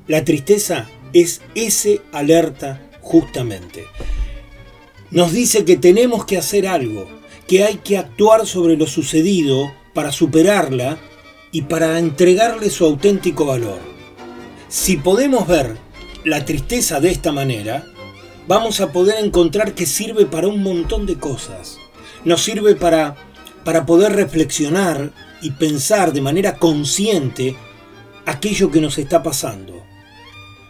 La 0.08 0.24
tristeza 0.24 0.90
es 1.14 1.42
ese 1.56 2.02
alerta 2.12 2.82
justamente. 3.02 3.86
Nos 5.10 5.32
dice 5.32 5.66
que 5.66 5.78
tenemos 5.78 6.26
que 6.26 6.38
hacer 6.38 6.68
algo, 6.68 7.08
que 7.48 7.64
hay 7.64 7.78
que 7.78 7.98
actuar 7.98 8.46
sobre 8.46 8.78
lo 8.78 8.86
sucedido 8.86 9.74
para 9.94 10.12
superarla 10.12 11.00
y 11.52 11.64
para 11.64 11.98
entregarle 11.98 12.70
su 12.70 12.86
auténtico 12.86 13.46
valor. 13.46 13.80
Si 14.70 14.98
podemos 14.98 15.48
ver 15.48 15.76
la 16.24 16.46
tristeza 16.46 17.00
de 17.00 17.10
esta 17.10 17.32
manera, 17.32 17.86
vamos 18.48 18.80
a 18.80 18.92
poder 18.92 19.24
encontrar 19.24 19.74
que 19.74 19.86
sirve 19.86 20.26
para 20.26 20.48
un 20.48 20.62
montón 20.62 21.06
de 21.06 21.18
cosas. 21.18 21.78
Nos 22.26 22.42
sirve 22.42 22.76
para, 22.76 23.16
para 23.64 23.86
poder 23.86 24.14
reflexionar 24.14 25.12
y 25.42 25.52
pensar 25.52 26.14
de 26.14 26.22
manera 26.22 26.58
consciente 26.58 27.56
aquello 28.26 28.70
que 28.70 28.82
nos 28.82 28.98
está 28.98 29.24
pasando. 29.24 29.84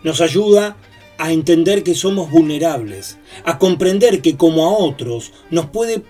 Nos 0.04 0.22
ayuda 0.22 0.78
a 1.18 1.32
entender 1.32 1.84
que 1.84 1.96
somos 1.96 2.32
vulnerables, 2.32 3.18
a 3.44 3.60
comprender 3.60 4.22
que 4.22 4.38
como 4.38 4.66
a 4.66 4.72
otros 4.72 5.34
nos 5.50 5.68
puede 5.68 6.02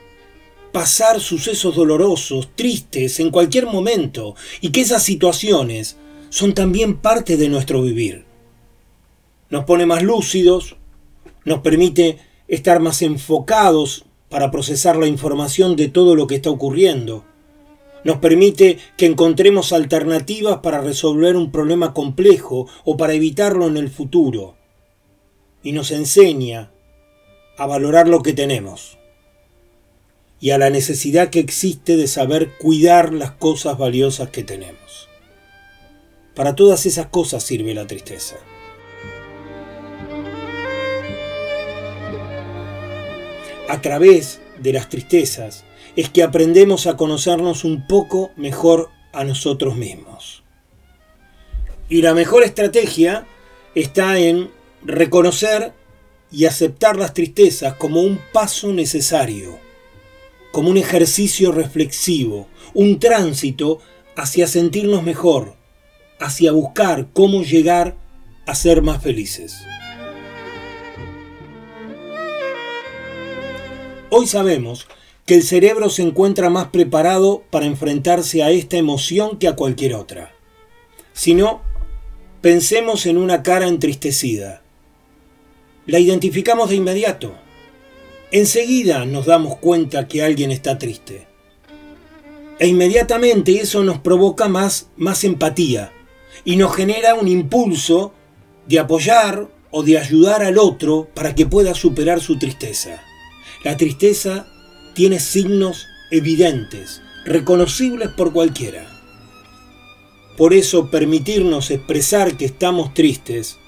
pasar 0.72 1.20
sucesos 1.20 1.76
dolorosos, 1.76 2.50
tristes, 2.56 3.20
en 3.20 3.30
cualquier 3.30 3.66
momento, 3.66 4.36
y 4.62 4.70
que 4.70 4.82
esas 4.82 5.04
situaciones 5.04 5.98
son 6.30 6.54
también 6.54 6.96
parte 6.96 7.36
de 7.36 7.50
nuestro 7.50 7.82
vivir. 7.82 8.31
Nos 9.52 9.66
pone 9.66 9.86
más 9.86 10.02
lúcidos, 10.02 10.78
nos 11.44 11.60
permite 11.60 12.18
estar 12.48 12.80
más 12.80 13.02
enfocados 13.02 14.06
para 14.30 14.50
procesar 14.50 14.96
la 14.96 15.08
información 15.08 15.76
de 15.76 15.90
todo 15.90 16.16
lo 16.16 16.26
que 16.26 16.36
está 16.36 16.50
ocurriendo. 16.50 17.26
Nos 18.06 18.18
permite 18.18 18.80
que 18.98 19.06
encontremos 19.06 19.74
alternativas 19.74 20.60
para 20.60 20.80
resolver 20.80 21.36
un 21.36 21.52
problema 21.52 21.94
complejo 21.94 22.68
o 22.86 22.96
para 22.96 23.14
evitarlo 23.14 23.68
en 23.68 23.76
el 23.76 23.90
futuro. 23.90 24.56
Y 25.62 25.74
nos 25.74 25.92
enseña 25.92 26.72
a 27.58 27.66
valorar 27.68 28.08
lo 28.08 28.24
que 28.24 28.34
tenemos 28.34 28.98
y 30.40 30.52
a 30.52 30.58
la 30.58 30.70
necesidad 30.70 31.30
que 31.30 31.40
existe 31.40 31.98
de 31.98 32.08
saber 32.08 32.58
cuidar 32.58 33.14
las 33.14 33.32
cosas 33.32 33.78
valiosas 33.78 34.30
que 34.30 34.44
tenemos. 34.44 35.10
Para 36.36 36.56
todas 36.56 36.86
esas 36.86 37.08
cosas 37.08 37.44
sirve 37.44 37.76
la 37.76 37.86
tristeza. 37.86 38.38
A 43.68 43.82
través 43.82 44.42
de 44.60 44.74
las 44.74 44.90
tristezas 44.90 45.64
es 45.96 46.10
que 46.10 46.24
aprendemos 46.24 46.88
a 46.88 46.98
conocernos 46.98 47.64
un 47.64 47.88
poco 47.88 48.32
mejor 48.36 48.90
a 49.14 49.24
nosotros 49.24 49.76
mismos. 49.76 50.44
Y 51.90 52.02
la 52.02 52.14
mejor 52.14 52.44
estrategia 52.44 53.26
está 53.76 54.18
en 54.18 54.50
reconocer 54.84 55.74
y 56.32 56.46
aceptar 56.46 56.96
las 56.96 57.14
tristezas 57.14 57.74
como 57.76 58.02
un 58.02 58.20
paso 58.32 58.72
necesario 58.72 59.60
como 60.52 60.70
un 60.70 60.78
ejercicio 60.78 61.52
reflexivo, 61.52 62.48
un 62.74 63.00
tránsito 63.00 63.80
hacia 64.16 64.48
sentirnos 64.48 65.04
mejor, 65.04 65.56
hacia 66.20 66.52
buscar 66.52 67.08
cómo 67.14 67.44
llegar 67.44 67.96
a 68.46 68.56
ser 68.56 68.82
más 68.82 69.02
felices. 69.02 69.56
Hoy 74.14 74.28
sabemos 74.28 74.88
que 75.26 75.36
el 75.36 75.44
cerebro 75.44 75.90
se 75.90 76.02
encuentra 76.02 76.50
más 76.50 76.68
preparado 76.68 77.44
para 77.50 77.66
enfrentarse 77.66 78.44
a 78.44 78.52
esta 78.52 78.76
emoción 78.76 79.40
que 79.40 79.48
a 79.48 79.56
cualquier 79.56 79.96
otra. 79.96 80.36
Si 81.14 81.34
no, 81.34 81.62
pensemos 82.42 83.06
en 83.06 83.18
una 83.18 83.42
cara 83.42 83.70
entristecida. 83.70 84.64
La 85.86 85.98
identificamos 85.98 86.70
de 86.70 86.76
inmediato 86.76 87.34
enseguida 88.32 89.06
nos 89.06 89.28
damos 89.28 89.58
cuenta 89.58 90.10
que 90.10 90.24
alguien 90.24 90.52
está 90.52 90.78
triste. 90.78 91.28
E 92.60 92.68
inmediatamente 92.68 93.62
eso 93.62 93.82
nos 93.82 94.00
provoca 94.00 94.50
más, 94.50 94.90
más 94.98 95.24
empatía 95.24 95.94
y 96.44 96.58
nos 96.58 96.76
genera 96.76 97.16
un 97.16 97.30
impulso 97.30 98.14
de 98.68 98.80
apoyar 98.80 99.48
o 99.70 99.84
de 99.84 99.98
ayudar 99.98 100.44
al 100.44 100.58
otro 100.58 101.08
para 101.14 101.34
que 101.34 101.46
pueda 101.46 101.74
superar 101.76 102.20
su 102.20 102.38
tristeza. 102.38 103.04
La 103.64 103.78
tristeza 103.78 104.48
tiene 104.96 105.20
signos 105.20 105.88
evidentes, 106.10 107.04
reconocibles 107.26 108.10
por 108.10 108.34
cualquiera. 108.34 108.88
Por 110.36 110.56
eso 110.56 110.90
permitirnos 110.90 111.70
expresar 111.70 112.38
que 112.38 112.46
estamos 112.46 112.96
tristes, 112.96 113.60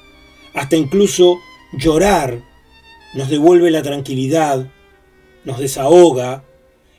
hasta 0.55 0.75
incluso 0.75 1.37
llorar 1.73 2.43
nos 3.13 3.29
devuelve 3.29 3.69
la 3.69 3.83
tranquilidad, 3.83 4.67
nos 5.45 5.59
desahoga 5.59 6.43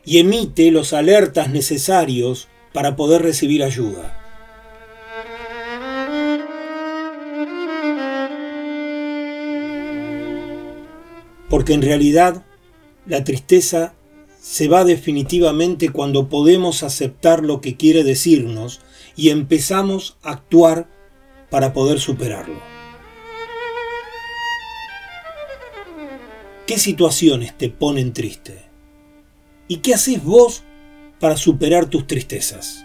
y 0.05 0.19
emite 0.19 0.71
los 0.71 0.93
alertas 0.93 1.49
necesarios 1.49 2.47
para 2.73 2.95
poder 2.95 3.23
recibir 3.23 3.65
ayuda. 3.65 4.21
Porque 11.51 11.75
en 11.75 11.83
realidad 11.83 12.45
la 13.07 13.25
tristeza 13.25 13.95
se 14.41 14.69
va 14.69 14.85
definitivamente 14.85 15.89
cuando 15.91 16.29
podemos 16.29 16.83
aceptar 16.83 17.43
lo 17.43 17.61
que 17.61 17.77
quiere 17.77 18.05
decirnos 18.05 18.81
y 19.17 19.31
empezamos 19.31 20.19
a 20.23 20.33
actuar 20.33 20.89
para 21.51 21.73
poder 21.73 22.01
superarlo. 22.01 22.61
¿Qué 26.67 26.79
situaciones 26.79 27.57
te 27.57 27.69
ponen 27.69 28.13
triste? 28.13 28.65
¿Y 29.69 29.79
qué 29.79 29.95
haces 29.95 30.23
vos 30.23 30.63
para 31.21 31.37
superar 31.37 31.87
tus 31.87 32.07
tristezas? 32.07 32.85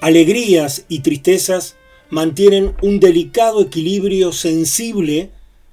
Alegrías 0.00 0.84
y 0.88 1.00
tristezas 1.00 1.77
mantienen 2.10 2.74
un 2.82 3.00
delicado 3.00 3.60
equilibrio 3.60 4.32
sensible 4.32 5.30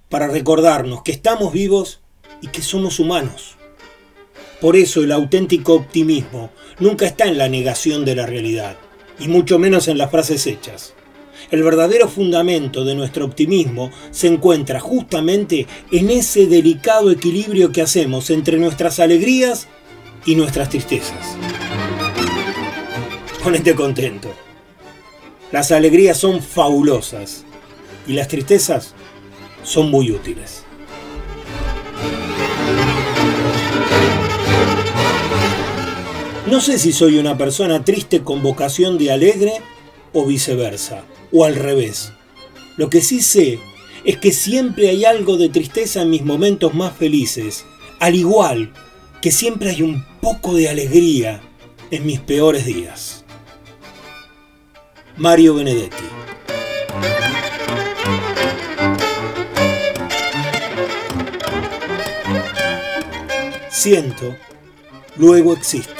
para 0.09 0.27
recordarnos 0.27 1.03
que 1.03 1.11
estamos 1.11 1.53
vivos 1.53 1.99
y 2.41 2.47
que 2.47 2.61
somos 2.61 2.99
humanos. 2.99 3.55
Por 4.61 4.75
eso 4.75 5.03
el 5.03 5.11
auténtico 5.11 5.73
optimismo 5.73 6.49
nunca 6.79 7.05
está 7.05 7.25
en 7.25 7.37
la 7.37 7.49
negación 7.49 8.05
de 8.05 8.15
la 8.15 8.25
realidad, 8.25 8.77
y 9.19 9.27
mucho 9.27 9.59
menos 9.59 9.87
en 9.87 9.97
las 9.97 10.11
frases 10.11 10.47
hechas. 10.47 10.93
El 11.51 11.63
verdadero 11.63 12.07
fundamento 12.07 12.85
de 12.85 12.95
nuestro 12.95 13.25
optimismo 13.25 13.91
se 14.11 14.27
encuentra 14.27 14.79
justamente 14.79 15.67
en 15.91 16.09
ese 16.09 16.47
delicado 16.47 17.11
equilibrio 17.11 17.71
que 17.71 17.81
hacemos 17.81 18.29
entre 18.29 18.57
nuestras 18.57 18.99
alegrías 18.99 19.67
y 20.25 20.35
nuestras 20.35 20.69
tristezas. 20.69 21.37
Ponete 23.43 23.75
contento. 23.75 24.44
Las 25.55 25.71
alegrías 25.71 26.17
son 26.17 26.41
fabulosas 26.41 27.45
y 28.05 28.11
las 28.11 28.27
tristezas 28.27 28.93
son 29.63 29.89
muy 29.89 30.11
útiles. 30.11 30.65
No 36.45 36.59
sé 36.59 36.77
si 36.77 36.91
soy 36.91 37.19
una 37.19 37.37
persona 37.37 37.85
triste 37.85 38.21
con 38.21 38.43
vocación 38.43 38.97
de 38.97 39.13
alegre 39.13 39.53
o 40.11 40.25
viceversa 40.25 41.05
o 41.31 41.45
al 41.45 41.55
revés. 41.55 42.11
Lo 42.75 42.89
que 42.89 42.99
sí 42.99 43.21
sé 43.21 43.57
es 44.03 44.17
que 44.17 44.33
siempre 44.33 44.89
hay 44.89 45.05
algo 45.05 45.37
de 45.37 45.47
tristeza 45.47 46.01
en 46.01 46.09
mis 46.09 46.25
momentos 46.25 46.73
más 46.73 46.97
felices, 46.97 47.63
al 48.01 48.15
igual 48.15 48.73
que 49.21 49.31
siempre 49.31 49.69
hay 49.69 49.83
un 49.83 50.05
poco 50.19 50.53
de 50.53 50.67
alegría 50.67 51.39
en 51.91 52.05
mis 52.05 52.19
peores 52.19 52.65
días. 52.65 53.24
Mario 55.17 55.53
Benedetti 55.55 56.03
Siento, 63.69 64.35
luego 65.17 65.53
existo. 65.53 65.94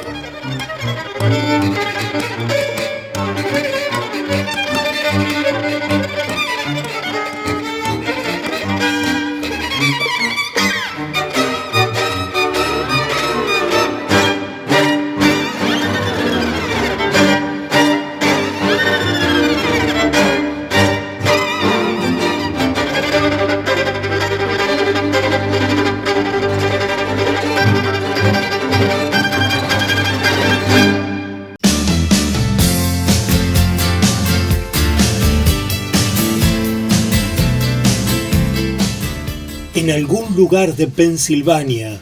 Lugar 40.56 40.78
de 40.78 40.88
Pensilvania, 40.88 42.00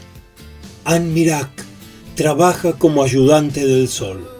Anne 0.84 1.10
Mirak 1.10 1.50
trabaja 2.14 2.74
como 2.74 3.02
ayudante 3.02 3.66
del 3.66 3.88
sol. 3.88 4.30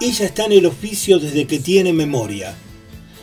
Ella 0.00 0.26
está 0.26 0.44
en 0.44 0.52
el 0.52 0.66
oficio 0.66 1.18
desde 1.18 1.48
que 1.48 1.58
tiene 1.58 1.92
memoria. 1.92 2.54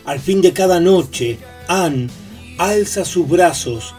Al 0.04 0.20
fin 0.20 0.42
de 0.42 0.52
cada 0.52 0.82
noche, 0.82 1.38
Anne 1.70 2.10
alza 2.58 3.06
sus 3.06 3.26
brazos 3.30 3.96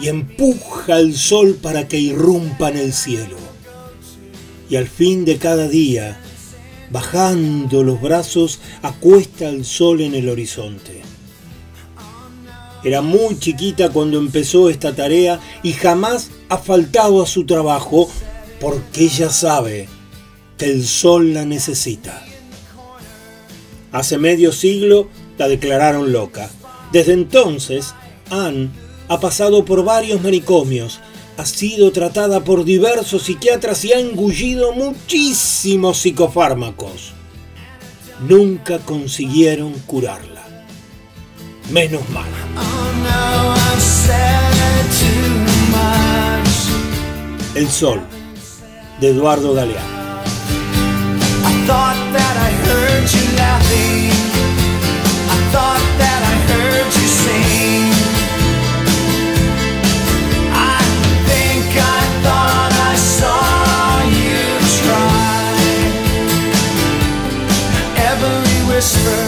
y 0.00 0.06
empuja 0.06 1.00
el 1.00 1.16
sol 1.16 1.58
para 1.60 1.88
que 1.88 1.98
irrumpa 1.98 2.68
en 2.68 2.76
el 2.76 2.92
cielo. 2.92 3.38
Y 4.70 4.76
al 4.76 4.86
fin 4.86 5.24
de 5.24 5.36
cada 5.38 5.66
día, 5.66 6.20
bajando 6.92 7.82
los 7.82 8.00
brazos, 8.00 8.60
acuesta 8.82 9.48
el 9.48 9.64
sol 9.64 10.00
en 10.00 10.14
el 10.14 10.28
horizonte. 10.28 11.01
Era 12.84 13.00
muy 13.00 13.38
chiquita 13.38 13.90
cuando 13.90 14.18
empezó 14.18 14.68
esta 14.68 14.94
tarea 14.94 15.40
y 15.62 15.72
jamás 15.72 16.30
ha 16.48 16.58
faltado 16.58 17.22
a 17.22 17.26
su 17.26 17.44
trabajo 17.44 18.10
porque 18.60 19.04
ella 19.04 19.30
sabe 19.30 19.88
que 20.58 20.66
el 20.66 20.86
sol 20.86 21.34
la 21.34 21.44
necesita. 21.44 22.24
Hace 23.92 24.18
medio 24.18 24.52
siglo 24.52 25.08
la 25.38 25.48
declararon 25.48 26.12
loca. 26.12 26.50
Desde 26.92 27.12
entonces, 27.12 27.94
Anne 28.30 28.70
ha 29.08 29.20
pasado 29.20 29.64
por 29.64 29.84
varios 29.84 30.22
manicomios, 30.22 31.00
ha 31.36 31.46
sido 31.46 31.92
tratada 31.92 32.44
por 32.44 32.64
diversos 32.64 33.22
psiquiatras 33.22 33.84
y 33.84 33.92
ha 33.92 33.98
engullido 33.98 34.72
muchísimos 34.72 35.98
psicofármacos. 35.98 37.12
Nunca 38.28 38.78
consiguieron 38.78 39.72
curarla. 39.86 40.31
Menos 41.70 42.08
mal. 42.10 42.26
El 47.54 47.70
Sol, 47.70 48.00
de 49.00 49.08
Eduardo 49.08 49.54
Galeano. 49.54 50.02
Esto 68.84 69.21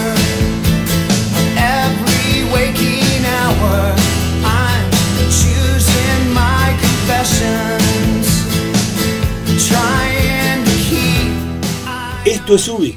Ubic 12.55 12.95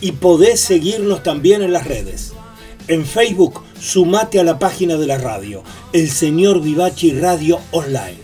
y 0.00 0.12
podés 0.12 0.60
seguirnos 0.60 1.24
también 1.24 1.62
en 1.62 1.72
las 1.72 1.84
redes. 1.86 2.32
En 2.86 3.04
Facebook, 3.04 3.60
sumate 3.80 4.38
a 4.38 4.44
la 4.44 4.58
página 4.58 4.96
de 4.96 5.06
la 5.06 5.18
radio, 5.18 5.64
El 5.92 6.08
Señor 6.08 6.62
Vivachi 6.62 7.10
Radio 7.10 7.58
Online. 7.72 8.18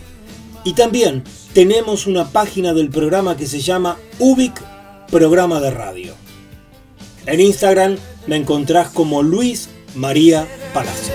Y 0.62 0.74
también 0.74 1.24
tenemos 1.54 2.06
una 2.06 2.28
página 2.28 2.72
del 2.72 2.88
programa 2.88 3.36
que 3.36 3.46
se 3.46 3.60
llama 3.60 3.98
Ubic 4.20 4.62
Programa 5.10 5.60
de 5.60 5.70
Radio. 5.70 6.14
En 7.26 7.40
Instagram 7.40 7.96
me 8.28 8.36
encontrás 8.36 8.90
como 8.90 9.22
Luis 9.22 9.68
María 9.96 10.46
Palacio. 10.72 11.14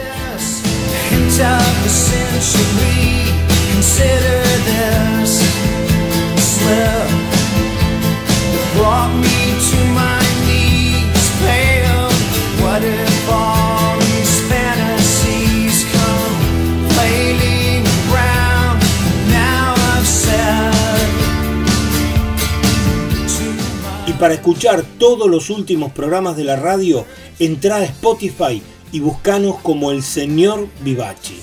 Y 24.08 24.14
para 24.20 24.34
escuchar 24.34 24.84
todos 25.00 25.30
los 25.30 25.50
últimos 25.50 25.94
programas 25.94 26.36
de 26.36 26.44
la 26.44 26.58
radio, 26.58 27.06
entra 27.40 27.78
a 27.78 27.84
Spotify 27.84 28.62
y 28.92 29.00
buscanos 29.00 29.56
como 29.62 29.92
el 29.92 30.04
señor 30.04 30.68
Vivachi, 30.82 31.40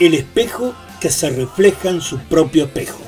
El 0.00 0.14
espejo 0.14 0.74
que 1.00 1.10
se 1.10 1.30
refleja 1.30 1.90
en 1.90 2.00
su 2.00 2.18
propio 2.18 2.64
espejo. 2.64 3.07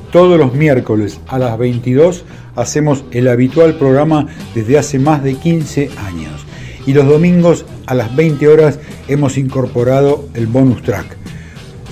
Todos 0.11 0.37
los 0.37 0.53
miércoles 0.53 1.21
a 1.27 1.39
las 1.39 1.57
22 1.57 2.25
hacemos 2.57 3.05
el 3.11 3.29
habitual 3.29 3.75
programa 3.77 4.27
desde 4.53 4.77
hace 4.77 4.99
más 4.99 5.23
de 5.23 5.35
15 5.35 5.89
años. 6.05 6.45
Y 6.85 6.93
los 6.93 7.07
domingos 7.07 7.65
a 7.85 7.95
las 7.95 8.13
20 8.13 8.45
horas 8.49 8.79
hemos 9.07 9.37
incorporado 9.37 10.27
el 10.33 10.47
bonus 10.47 10.83
track. 10.83 11.15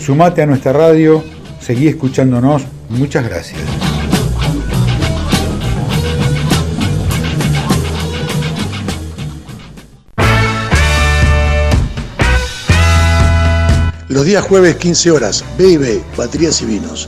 Sumate 0.01 0.41
a 0.41 0.47
nuestra 0.47 0.73
radio, 0.73 1.23
seguí 1.61 1.87
escuchándonos. 1.87 2.63
Muchas 2.89 3.23
gracias. 3.23 3.61
Los 14.09 14.25
días 14.25 14.43
jueves 14.43 14.75
15 14.75 15.11
horas, 15.11 15.45
B&B, 15.57 16.01
Baterías 16.17 16.61
y 16.61 16.65
Vinos. 16.65 17.07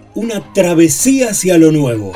una 0.13 0.53
travesía 0.53 1.29
hacia 1.31 1.57
lo 1.57 1.71
nuevo. 1.71 2.13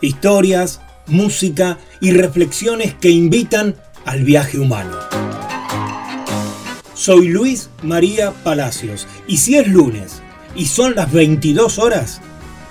Historias, 0.00 0.80
música 1.06 1.78
y 2.00 2.12
reflexiones 2.12 2.94
que 2.94 3.10
invitan 3.10 3.76
al 4.04 4.24
viaje 4.24 4.58
humano. 4.58 4.96
Soy 6.94 7.28
Luis 7.28 7.70
María 7.82 8.32
Palacios 8.44 9.06
y 9.26 9.38
si 9.38 9.56
es 9.56 9.66
lunes 9.66 10.22
y 10.54 10.66
son 10.66 10.94
las 10.94 11.10
22 11.12 11.78
horas, 11.78 12.20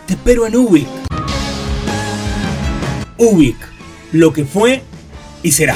te 0.05 0.13
espero 0.13 0.45
en 0.45 0.55
Ubik. 0.55 0.88
Ubik, 3.17 3.58
lo 4.12 4.34
que 4.34 4.45
fue 4.45 4.84
y 5.43 5.51
será. 5.51 5.75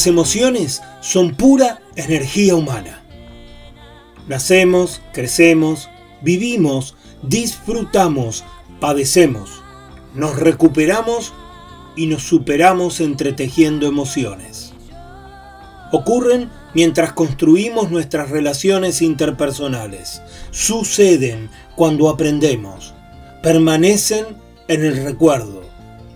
Las 0.00 0.06
emociones 0.06 0.80
son 1.02 1.34
pura 1.34 1.82
energía 1.94 2.54
humana. 2.54 3.02
Nacemos, 4.28 5.02
crecemos, 5.12 5.90
vivimos, 6.22 6.96
disfrutamos, 7.22 8.42
padecemos, 8.80 9.62
nos 10.14 10.38
recuperamos 10.38 11.34
y 11.96 12.06
nos 12.06 12.22
superamos 12.22 13.00
entretejiendo 13.00 13.86
emociones. 13.86 14.72
Ocurren 15.92 16.48
mientras 16.72 17.12
construimos 17.12 17.90
nuestras 17.90 18.30
relaciones 18.30 19.02
interpersonales, 19.02 20.22
suceden 20.50 21.50
cuando 21.76 22.08
aprendemos, 22.08 22.94
permanecen 23.42 24.24
en 24.66 24.82
el 24.82 25.04
recuerdo 25.04 25.60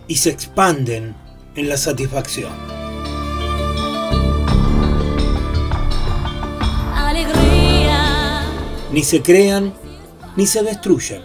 y 0.08 0.16
se 0.16 0.30
expanden 0.30 1.14
en 1.54 1.68
la 1.68 1.76
satisfacción. 1.76 2.83
Ni 8.94 9.02
se 9.02 9.22
crean 9.22 9.74
ni 10.36 10.46
se 10.46 10.62
destruyen, 10.62 11.22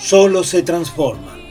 solo 0.00 0.44
se 0.44 0.62
transforman. 0.62 1.42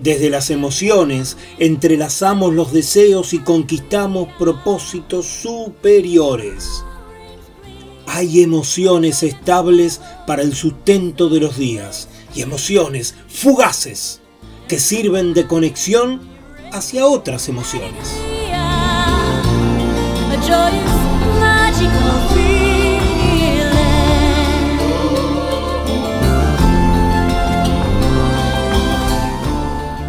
Desde 0.00 0.28
las 0.28 0.50
emociones 0.50 1.36
entrelazamos 1.58 2.52
los 2.52 2.72
deseos 2.72 3.32
y 3.32 3.38
conquistamos 3.38 4.28
propósitos 4.40 5.26
superiores. 5.26 6.84
Hay 8.08 8.42
emociones 8.42 9.22
estables 9.22 10.00
para 10.26 10.42
el 10.42 10.56
sustento 10.56 11.28
de 11.28 11.40
los 11.40 11.56
días 11.56 12.08
y 12.34 12.42
emociones 12.42 13.14
fugaces 13.28 14.20
que 14.66 14.80
sirven 14.80 15.32
de 15.32 15.46
conexión 15.46 16.20
hacia 16.72 17.06
otras 17.06 17.48
emociones. 17.48 18.16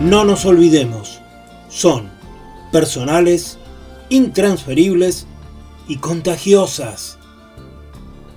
No 0.08 0.24
nos 0.24 0.46
olvidemos, 0.46 1.20
son 1.68 2.10
personales, 2.72 3.58
intransferibles 4.08 5.28
y 5.90 5.98
contagiosas. 5.98 7.18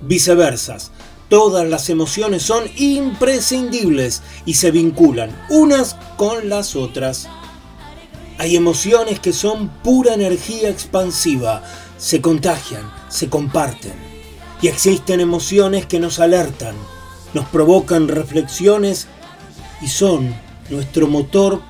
Viceversas, 0.01 0.91
todas 1.29 1.65
las 1.65 1.89
emociones 1.89 2.43
son 2.43 2.65
imprescindibles 2.75 4.21
y 4.45 4.55
se 4.55 4.71
vinculan 4.71 5.33
unas 5.49 5.95
con 6.17 6.49
las 6.49 6.75
otras. 6.75 7.29
Hay 8.37 8.57
emociones 8.57 9.21
que 9.21 9.31
son 9.31 9.69
pura 9.81 10.13
energía 10.13 10.67
expansiva, 10.69 11.63
se 11.97 12.19
contagian, 12.19 12.83
se 13.07 13.29
comparten. 13.29 13.93
Y 14.61 14.67
existen 14.67 15.21
emociones 15.21 15.85
que 15.85 16.01
nos 16.01 16.19
alertan, 16.19 16.75
nos 17.33 17.45
provocan 17.45 18.09
reflexiones 18.09 19.07
y 19.81 19.87
son 19.87 20.50
nuestro 20.71 21.07
motor 21.07 21.61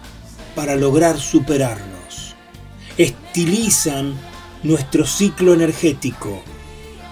para 0.55 0.75
lograr 0.75 1.19
superarnos. 1.19 2.35
Estilizan 2.97 4.13
nuestro 4.63 5.05
ciclo 5.05 5.53
energético, 5.53 6.41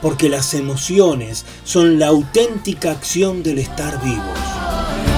porque 0.01 0.29
las 0.29 0.53
emociones 0.53 1.45
son 1.63 1.99
la 1.99 2.07
auténtica 2.07 2.91
acción 2.91 3.43
del 3.43 3.59
estar 3.59 4.01
vivos. 4.03 5.08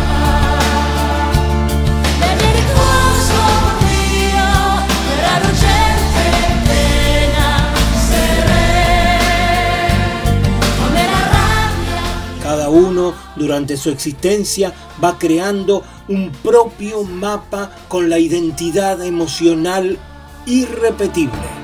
Uno 12.72 13.14
durante 13.36 13.78
su 13.78 13.90
existencia 13.90 14.74
va 15.04 15.18
creando 15.18 15.84
un 16.08 16.32
propio 16.32 17.04
mapa 17.04 17.72
con 17.88 18.10
la 18.10 18.18
identidad 18.20 19.04
emocional 19.04 19.98
irrepetible. 20.46 21.62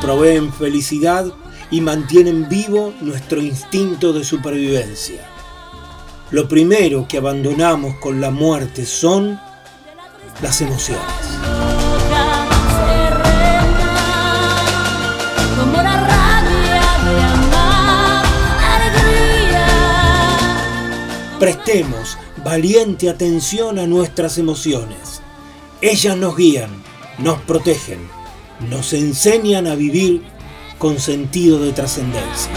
proveen 0.00 0.52
felicidad 0.52 1.32
y 1.70 1.80
mantienen 1.80 2.48
vivo 2.48 2.92
nuestro 3.00 3.40
instinto 3.40 4.12
de 4.12 4.24
supervivencia. 4.24 5.20
Lo 6.30 6.48
primero 6.48 7.06
que 7.06 7.18
abandonamos 7.18 7.96
con 7.96 8.20
la 8.20 8.30
muerte 8.30 8.86
son 8.86 9.38
las 10.42 10.60
emociones. 10.60 11.04
Prestemos 21.38 22.18
valiente 22.44 23.08
atención 23.08 23.78
a 23.78 23.86
nuestras 23.86 24.38
emociones. 24.38 25.22
Ellas 25.80 26.16
nos 26.16 26.36
guían, 26.36 26.70
nos 27.18 27.40
protegen 27.40 28.20
nos 28.68 28.92
enseñan 28.92 29.66
a 29.66 29.74
vivir 29.74 30.22
con 30.78 30.98
sentido 30.98 31.60
de 31.60 31.72
trascendencia. 31.72 32.50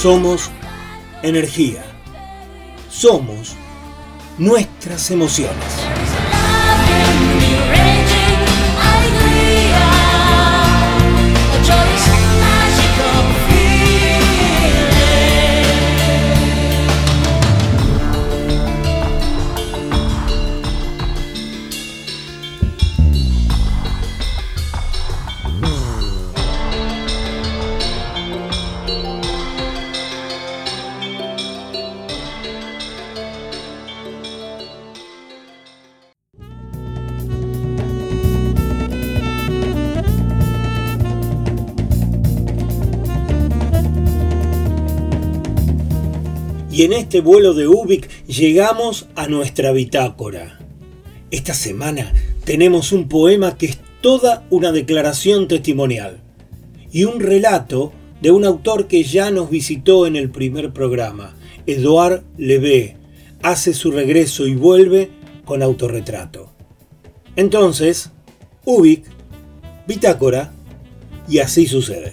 Somos 0.00 0.48
energía. 1.24 1.82
Somos 2.88 3.56
nuestras 4.38 5.10
emociones. 5.10 5.87
Y 46.78 46.84
en 46.84 46.92
este 46.92 47.20
vuelo 47.20 47.54
de 47.54 47.66
Ubik 47.66 48.08
llegamos 48.28 49.08
a 49.16 49.26
nuestra 49.26 49.72
bitácora. 49.72 50.60
Esta 51.32 51.52
semana 51.52 52.14
tenemos 52.44 52.92
un 52.92 53.08
poema 53.08 53.58
que 53.58 53.66
es 53.66 53.80
toda 54.00 54.46
una 54.48 54.70
declaración 54.70 55.48
testimonial 55.48 56.20
y 56.92 57.02
un 57.02 57.18
relato 57.18 57.92
de 58.22 58.30
un 58.30 58.44
autor 58.44 58.86
que 58.86 59.02
ya 59.02 59.32
nos 59.32 59.50
visitó 59.50 60.06
en 60.06 60.14
el 60.14 60.30
primer 60.30 60.72
programa, 60.72 61.34
Edouard 61.66 62.22
Levé. 62.36 62.96
Hace 63.42 63.74
su 63.74 63.90
regreso 63.90 64.46
y 64.46 64.54
vuelve 64.54 65.10
con 65.44 65.64
autorretrato. 65.64 66.52
Entonces, 67.34 68.12
Ubik, 68.64 69.04
bitácora, 69.88 70.52
y 71.28 71.40
así 71.40 71.66
sucede. 71.66 72.12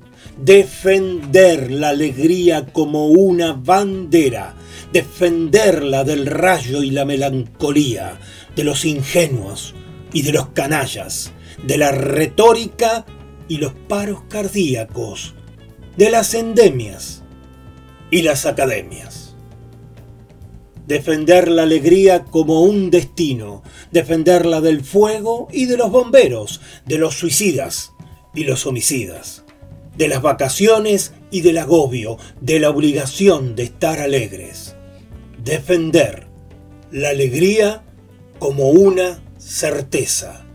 defender 0.37 1.71
la 1.71 1.89
alegría 1.89 2.65
como 2.65 3.07
una 3.07 3.53
bandera, 3.53 4.55
defenderla 4.91 6.03
del 6.03 6.25
rayo 6.25 6.83
y 6.83 6.91
la 6.91 7.05
melancolía, 7.05 8.19
de 8.55 8.63
los 8.63 8.85
ingenuos 8.85 9.75
y 10.13 10.23
de 10.23 10.33
los 10.33 10.49
canallas, 10.49 11.31
de 11.63 11.77
la 11.77 11.91
retórica 11.91 13.05
y 13.47 13.57
los 13.57 13.73
paros 13.73 14.23
cardíacos, 14.29 15.35
de 15.97 16.09
las 16.09 16.33
endemias 16.33 17.23
y 18.09 18.23
las 18.23 18.45
academias. 18.45 19.35
Defender 20.87 21.47
la 21.47 21.63
alegría 21.63 22.25
como 22.25 22.61
un 22.61 22.89
destino, 22.89 23.61
defenderla 23.91 24.59
del 24.59 24.83
fuego 24.83 25.47
y 25.51 25.65
de 25.65 25.77
los 25.77 25.91
bomberos, 25.91 26.59
de 26.85 26.97
los 26.97 27.15
suicidas 27.15 27.91
y 28.33 28.43
los 28.43 28.65
homicidas 28.65 29.45
de 29.97 30.07
las 30.07 30.21
vacaciones 30.21 31.13
y 31.31 31.41
del 31.41 31.57
agobio, 31.57 32.17
de 32.39 32.59
la 32.59 32.69
obligación 32.69 33.55
de 33.55 33.63
estar 33.63 33.99
alegres. 33.99 34.75
Defender 35.43 36.27
la 36.91 37.09
alegría 37.09 37.83
como 38.39 38.69
una 38.69 39.21
certeza. 39.37 40.45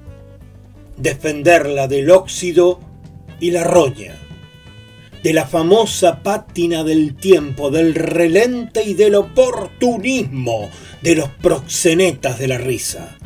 Defenderla 0.96 1.88
del 1.88 2.10
óxido 2.10 2.80
y 3.40 3.50
la 3.50 3.64
roña. 3.64 4.16
De 5.22 5.32
la 5.32 5.46
famosa 5.46 6.22
pátina 6.22 6.84
del 6.84 7.16
tiempo, 7.16 7.70
del 7.70 7.94
relente 7.94 8.84
y 8.84 8.94
del 8.94 9.16
oportunismo 9.16 10.70
de 11.02 11.16
los 11.16 11.28
proxenetas 11.28 12.38
de 12.38 12.48
la 12.48 12.58
risa. 12.58 13.16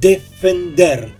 Defender 0.00 1.17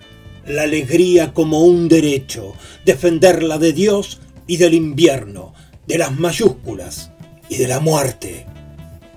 la 0.49 0.63
alegría 0.63 1.35
como 1.35 1.61
un 1.61 1.89
derecho, 1.89 2.55
defenderla 2.85 3.59
de 3.59 3.73
Dios 3.73 4.21
y 4.47 4.57
del 4.57 4.75
invierno, 4.75 5.53
de 5.87 5.99
las 5.99 6.19
mayúsculas 6.19 7.11
y 7.49 7.57
de 7.57 7.69
la 7.69 7.81
muerte, 7.81 8.47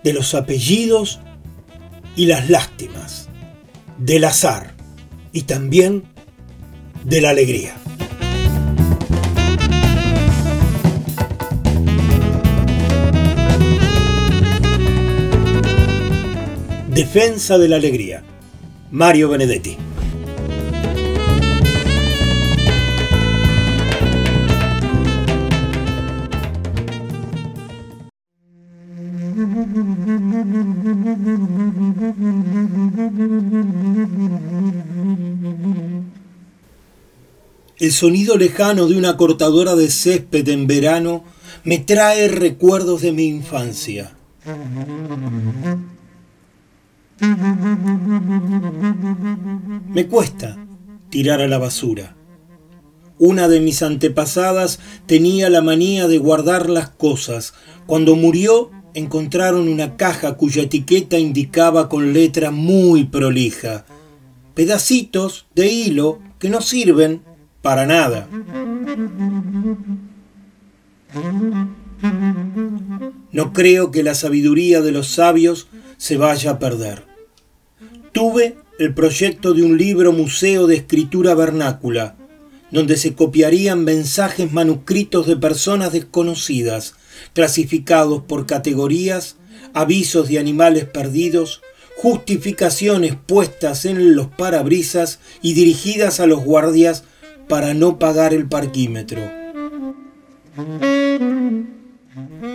de 0.04 0.14
los 0.14 0.36
apellidos 0.36 1.20
y 2.16 2.26
las 2.26 2.50
lástimas, 2.50 3.30
del 3.98 4.26
azar 4.26 4.74
y 5.32 5.44
también 5.44 6.04
de 7.06 7.22
la 7.22 7.30
alegría. 7.30 7.76
Defensa 16.90 17.58
de 17.58 17.70
la 17.70 17.78
alegría. 17.78 18.22
Mario 18.92 19.30
Benedetti. 19.30 19.78
El 37.82 37.92
sonido 37.92 38.38
lejano 38.38 38.86
de 38.86 38.96
una 38.96 39.18
cortadora 39.18 39.76
de 39.76 39.90
césped 39.90 40.48
en 40.50 40.68
verano 40.68 41.24
me 41.64 41.80
trae 41.80 42.28
recuerdos 42.28 43.02
de 43.02 43.12
mi 43.12 43.24
infancia. 43.24 44.16
Me 49.96 50.06
cuesta 50.06 50.64
tirar 51.10 51.42
a 51.42 51.48
la 51.48 51.58
basura. 51.58 52.16
Una 53.18 53.48
de 53.48 53.60
mis 53.60 53.82
antepasadas 53.82 54.78
tenía 55.08 55.50
la 55.50 55.64
manía 55.64 56.08
de 56.08 56.20
guardar 56.20 56.70
las 56.70 56.90
cosas. 56.90 57.56
Cuando 57.88 58.16
murió 58.16 58.70
encontraron 58.94 59.68
una 59.68 59.98
caja 59.98 60.36
cuya 60.36 60.62
etiqueta 60.62 61.18
indicaba 61.18 61.90
con 61.90 62.14
letra 62.14 62.52
muy 62.52 63.06
prolija 63.06 63.86
pedacitos 64.54 65.48
de 65.56 65.72
hilo 65.72 66.20
que 66.40 66.50
no 66.50 66.62
sirven 66.62 67.22
para 67.62 67.86
nada. 67.86 68.28
No 73.32 73.54
creo 73.54 73.92
que 73.92 74.04
la 74.04 74.16
sabiduría 74.16 74.82
de 74.82 74.92
los 74.92 75.08
sabios 75.08 75.68
se 75.98 76.18
vaya 76.18 76.52
a 76.52 76.60
perder. 76.60 77.06
Tuve 78.12 78.58
el 78.80 78.94
proyecto 78.94 79.54
de 79.54 79.64
un 79.64 79.78
libro 79.78 80.12
museo 80.12 80.68
de 80.68 80.76
escritura 80.76 81.36
vernácula, 81.36 82.16
donde 82.72 82.98
se 82.98 83.14
copiarían 83.14 83.84
mensajes 83.84 84.52
manuscritos 84.52 85.28
de 85.28 85.36
personas 85.38 85.92
desconocidas, 85.92 86.96
clasificados 87.34 88.24
por 88.24 88.48
categorías, 88.48 89.38
avisos 89.74 90.30
de 90.30 90.40
animales 90.40 90.86
perdidos, 90.86 91.62
justificaciones 91.98 93.16
puestas 93.28 93.86
en 93.86 94.16
los 94.16 94.28
parabrisas 94.28 95.20
y 95.42 95.54
dirigidas 95.54 96.20
a 96.20 96.26
los 96.26 96.44
guardias 96.44 97.04
para 97.48 97.74
no 97.74 98.00
pagar 98.00 98.34
el 98.34 98.48
parquímetro. 98.48 99.22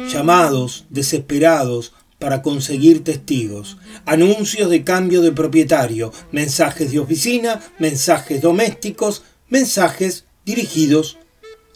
Llamados 0.09 0.87
desesperados 0.91 1.93
para 2.18 2.43
conseguir 2.43 3.05
testigos, 3.05 3.76
anuncios 4.07 4.70
de 4.70 4.84
cambio 4.84 5.20
de 5.20 5.32
propietario, 5.32 6.12
mensajes 6.32 6.91
de 6.93 6.99
oficina, 6.99 7.61
mensajes 7.78 8.41
domésticos, 8.41 9.22
mensajes 9.49 10.24
dirigidos 10.45 11.18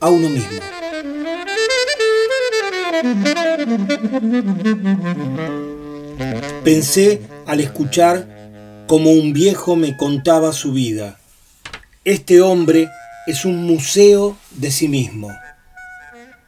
a 0.00 0.08
uno 0.08 0.28
mismo. 0.28 0.61
Pensé 6.64 7.20
al 7.46 7.61
escuchar 7.61 8.84
como 8.86 9.12
un 9.12 9.32
viejo 9.32 9.76
me 9.76 9.96
contaba 9.96 10.52
su 10.52 10.72
vida. 10.72 11.18
Este 12.04 12.40
hombre 12.40 12.88
es 13.31 13.45
un 13.45 13.62
museo 13.62 14.37
de 14.51 14.72
sí 14.72 14.89
mismo. 14.89 15.31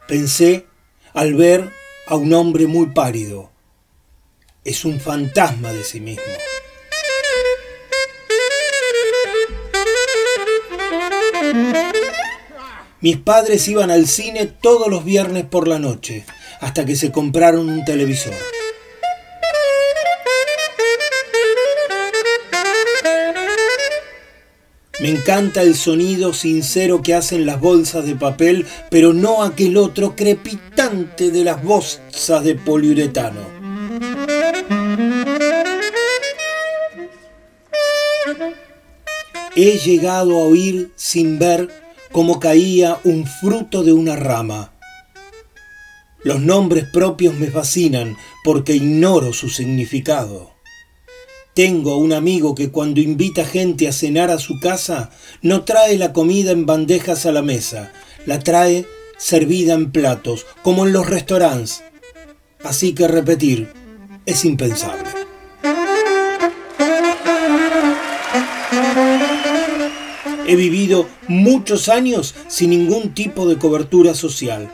Pensé 0.09 0.67
al 1.15 1.35
ver 1.35 1.71
a 2.09 2.17
un 2.17 2.33
hombre 2.33 2.67
muy 2.67 2.87
pálido. 2.87 3.53
Es 4.65 4.85
un 4.85 4.99
fantasma 4.99 5.73
de 5.73 5.85
sí 5.85 6.01
mismo. 6.01 6.25
Mis 13.01 13.17
padres 13.17 13.67
iban 13.69 13.93
al 13.93 14.09
cine 14.09 14.47
todos 14.47 14.89
los 14.89 15.05
viernes 15.05 15.45
por 15.45 15.69
la 15.69 15.79
noche, 15.79 16.25
hasta 16.61 16.85
que 16.85 16.97
se 16.97 17.13
compraron 17.13 17.69
un 17.69 17.85
televisor. 17.85 18.35
Me 25.03 25.09
encanta 25.09 25.63
el 25.63 25.75
sonido 25.75 26.33
sincero 26.33 27.03
que 27.03 27.13
hacen 27.13 27.45
las 27.45 27.61
bolsas 27.61 28.07
de 28.07 28.15
papel, 28.15 28.65
pero 28.89 29.13
no 29.13 29.43
aquel 29.43 29.77
otro 29.77 30.15
crepitante 30.15 31.33
de 31.33 31.43
las 31.43 31.61
bolsas 31.65 32.45
de 32.45 32.55
poliuretano. 32.55 33.41
He 39.57 39.79
llegado 39.79 40.39
a 40.39 40.45
oír 40.45 40.93
sin 40.95 41.41
ver 41.41 41.69
cómo 42.13 42.39
caía 42.39 43.01
un 43.03 43.27
fruto 43.27 43.83
de 43.83 43.93
una 43.93 44.15
rama. 44.15 44.73
Los 46.23 46.41
nombres 46.41 46.85
propios 46.85 47.35
me 47.35 47.49
fascinan 47.49 48.17
porque 48.45 48.77
ignoro 48.77 49.33
su 49.33 49.49
significado. 49.49 50.52
Tengo 51.55 51.99
un 51.99 52.15
amigo 52.15 52.55
que 52.55 52.71
cuando 52.71 53.01
invita 53.01 53.45
gente 53.45 53.87
a 53.87 53.93
cenar 53.93 54.31
a 54.31 54.39
su 54.39 54.59
casa, 54.59 55.11
no 55.43 55.65
trae 55.65 55.99
la 55.99 56.15
comida 56.15 56.51
en 56.51 56.65
bandejas 56.65 57.27
a 57.27 57.33
la 57.33 57.43
mesa, 57.43 57.93
la 58.25 58.39
trae 58.39 58.87
servida 59.19 59.75
en 59.75 59.93
platos, 59.93 60.47
como 60.63 60.87
en 60.87 60.95
los 60.95 61.11
restaurantes. 61.11 61.83
Así 62.65 62.95
que 62.95 63.07
repetir 63.07 63.69
es 64.25 64.47
impensable. 64.47 65.11
He 70.47 70.57
vivido 70.57 71.07
muchos 71.29 71.91
años 71.91 72.35
sin 72.49 72.71
ningún 72.71 73.13
tipo 73.13 73.47
de 73.47 73.59
cobertura 73.59 74.15
social. 74.15 74.71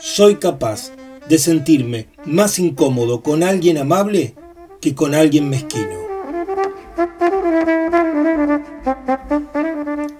Soy 0.00 0.36
capaz 0.36 0.90
de 1.28 1.38
sentirme 1.38 2.08
más 2.24 2.58
incómodo 2.58 3.22
con 3.22 3.44
alguien 3.44 3.78
amable 3.78 4.34
que 4.84 4.94
con 4.94 5.14
alguien 5.14 5.48
mezquino. 5.48 5.96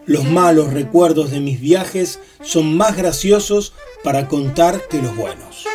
Los 0.06 0.24
malos 0.24 0.72
recuerdos 0.72 1.30
de 1.30 1.40
mis 1.40 1.60
viajes 1.60 2.18
son 2.42 2.74
más 2.74 2.96
graciosos 2.96 3.74
para 4.02 4.26
contar 4.26 4.80
que 4.88 5.02
los 5.02 5.14
buenos. 5.14 5.66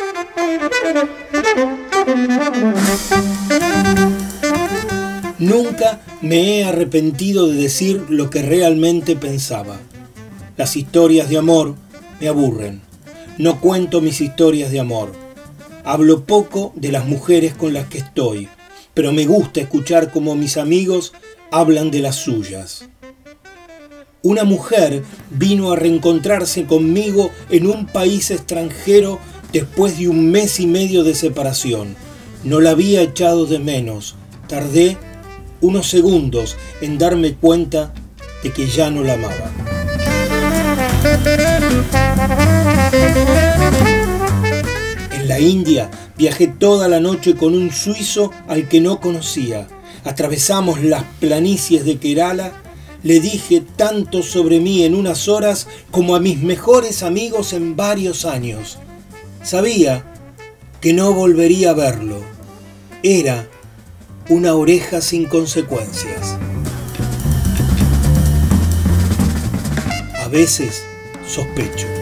Nunca 5.38 6.00
me 6.20 6.58
he 6.58 6.64
arrepentido 6.64 7.46
de 7.46 7.62
decir 7.62 8.06
lo 8.08 8.28
que 8.28 8.42
realmente 8.42 9.14
pensaba. 9.14 9.78
Las 10.56 10.74
historias 10.74 11.28
de 11.28 11.38
amor 11.38 11.76
me 12.20 12.26
aburren. 12.26 12.80
No 13.38 13.60
cuento 13.60 14.00
mis 14.00 14.20
historias 14.20 14.72
de 14.72 14.80
amor. 14.80 15.12
Hablo 15.84 16.24
poco 16.24 16.72
de 16.74 16.90
las 16.90 17.06
mujeres 17.06 17.54
con 17.54 17.72
las 17.72 17.86
que 17.86 17.98
estoy 17.98 18.48
pero 19.00 19.14
me 19.14 19.24
gusta 19.24 19.62
escuchar 19.62 20.12
cómo 20.12 20.34
mis 20.34 20.58
amigos 20.58 21.14
hablan 21.50 21.90
de 21.90 22.00
las 22.00 22.16
suyas. 22.16 22.86
Una 24.20 24.44
mujer 24.44 25.02
vino 25.30 25.72
a 25.72 25.76
reencontrarse 25.76 26.66
conmigo 26.66 27.30
en 27.48 27.66
un 27.66 27.86
país 27.86 28.30
extranjero 28.30 29.18
después 29.54 29.98
de 29.98 30.08
un 30.08 30.30
mes 30.30 30.60
y 30.60 30.66
medio 30.66 31.02
de 31.02 31.14
separación. 31.14 31.96
No 32.44 32.60
la 32.60 32.72
había 32.72 33.00
echado 33.00 33.46
de 33.46 33.58
menos. 33.58 34.16
Tardé 34.48 34.98
unos 35.62 35.88
segundos 35.88 36.58
en 36.82 36.98
darme 36.98 37.36
cuenta 37.36 37.94
de 38.42 38.52
que 38.52 38.66
ya 38.66 38.90
no 38.90 39.02
la 39.02 39.14
amaba. 39.14 39.50
En 45.10 45.26
la 45.26 45.40
India 45.40 45.90
Viajé 46.20 46.48
toda 46.48 46.86
la 46.86 47.00
noche 47.00 47.34
con 47.34 47.54
un 47.54 47.72
suizo 47.72 48.30
al 48.46 48.68
que 48.68 48.82
no 48.82 49.00
conocía. 49.00 49.66
Atravesamos 50.04 50.82
las 50.82 51.02
planicies 51.18 51.86
de 51.86 51.96
Kerala. 51.96 52.52
Le 53.02 53.20
dije 53.20 53.62
tanto 53.76 54.22
sobre 54.22 54.60
mí 54.60 54.82
en 54.84 54.94
unas 54.94 55.28
horas 55.28 55.66
como 55.90 56.14
a 56.14 56.20
mis 56.20 56.42
mejores 56.42 57.02
amigos 57.02 57.54
en 57.54 57.74
varios 57.74 58.26
años. 58.26 58.76
Sabía 59.42 60.04
que 60.82 60.92
no 60.92 61.14
volvería 61.14 61.70
a 61.70 61.72
verlo. 61.72 62.20
Era 63.02 63.48
una 64.28 64.52
oreja 64.52 65.00
sin 65.00 65.24
consecuencias. 65.24 66.36
A 70.22 70.28
veces 70.28 70.82
sospecho. 71.26 71.99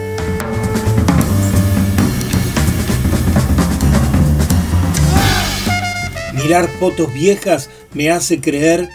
Mirar 6.49 6.67
fotos 6.79 7.13
viejas 7.13 7.69
me 7.93 8.09
hace 8.09 8.41
creer 8.41 8.89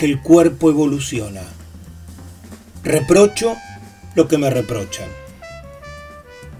que 0.00 0.06
el 0.06 0.20
cuerpo 0.20 0.70
evoluciona. 0.70 1.42
Reprocho 2.82 3.54
lo 4.16 4.26
que 4.26 4.38
me 4.38 4.50
reprochan. 4.50 5.06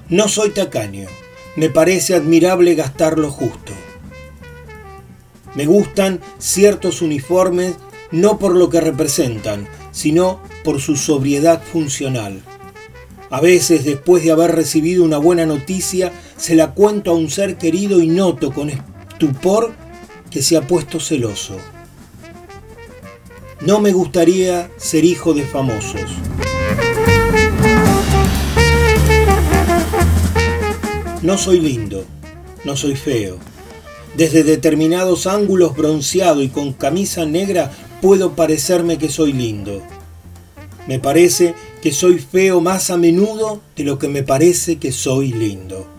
No 0.09 0.29
soy 0.29 0.51
tacaño, 0.51 1.09
me 1.57 1.69
parece 1.69 2.15
admirable 2.15 2.77
gastar 2.77 3.19
lo 3.19 3.33
justo. 3.33 3.73
Me 5.57 5.67
gustan 5.67 6.21
ciertos 6.39 7.03
uniformes 7.03 7.75
no 8.13 8.39
por 8.39 8.55
lo 8.55 8.71
que 8.71 8.81
representan, 8.81 9.67
sino 9.91 10.41
por 10.63 10.81
su 10.81 10.95
sobriedad 10.95 11.61
funcional. 11.61 12.41
A 13.31 13.41
veces, 13.41 13.85
después 13.85 14.23
de 14.23 14.31
haber 14.31 14.55
recibido 14.55 15.03
una 15.03 15.19
buena 15.19 15.45
noticia, 15.45 16.13
se 16.37 16.55
la 16.55 16.73
cuento 16.73 17.11
a 17.11 17.15
un 17.15 17.31
ser 17.31 17.59
querido 17.59 17.99
y 17.99 18.07
noto 18.07 18.55
con 18.55 18.71
estupor 18.71 19.75
que 20.37 20.43
se 20.43 20.59
ha 20.59 20.67
puesto 20.67 21.01
celoso. 21.01 21.57
No 23.63 23.81
me 23.81 23.93
gustaría 23.93 24.71
ser 24.77 25.03
hijo 25.07 25.33
de 25.33 25.47
famosos. 25.47 26.11
No 31.23 31.39
soy 31.39 31.61
lindo, 31.61 32.05
no 32.67 32.77
soy 32.77 32.97
feo. 32.97 33.39
Desde 34.15 34.45
determinados 34.45 35.27
ángulos 35.27 35.75
bronceado 35.75 36.43
y 36.43 36.51
con 36.51 36.75
camisa 36.75 37.25
negra 37.25 37.73
puedo 38.03 38.37
parecerme 38.37 38.99
que 38.99 39.09
soy 39.09 39.33
lindo. 39.33 39.83
Me 40.87 40.99
parece 40.99 41.55
que 41.81 41.93
soy 41.93 42.19
feo 42.19 42.61
más 42.61 42.91
a 42.91 42.99
menudo 42.99 43.63
de 43.75 43.85
lo 43.85 43.99
que 43.99 44.09
me 44.09 44.23
parece 44.23 44.77
que 44.77 44.93
soy 44.93 45.33
lindo. 45.33 45.96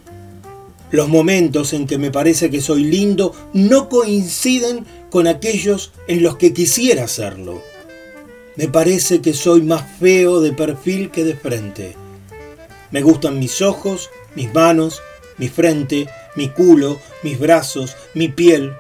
Los 0.91 1.09
momentos 1.09 1.73
en 1.73 1.85
que 1.85 1.97
me 1.97 2.11
parece 2.11 2.49
que 2.49 2.61
soy 2.61 2.83
lindo 2.83 3.33
no 3.53 3.89
coinciden 3.89 4.85
con 5.09 5.27
aquellos 5.27 5.91
en 6.07 6.23
los 6.23 6.37
que 6.37 6.53
quisiera 6.53 7.07
serlo. 7.07 7.61
Me 8.55 8.67
parece 8.67 9.21
que 9.21 9.33
soy 9.33 9.61
más 9.61 9.83
feo 9.99 10.39
de 10.39 10.53
perfil 10.53 11.11
que 11.11 11.23
de 11.23 11.35
frente. 11.35 11.95
Me 12.91 13.01
gustan 13.01 13.37
mis 13.37 13.61
ojos, 13.61 14.09
mis 14.35 14.53
manos, 14.53 15.01
mi 15.37 15.49
frente, 15.49 16.07
mi 16.35 16.49
culo, 16.49 16.97
mis 17.21 17.37
brazos, 17.37 17.95
mi 18.13 18.29
piel. 18.29 18.71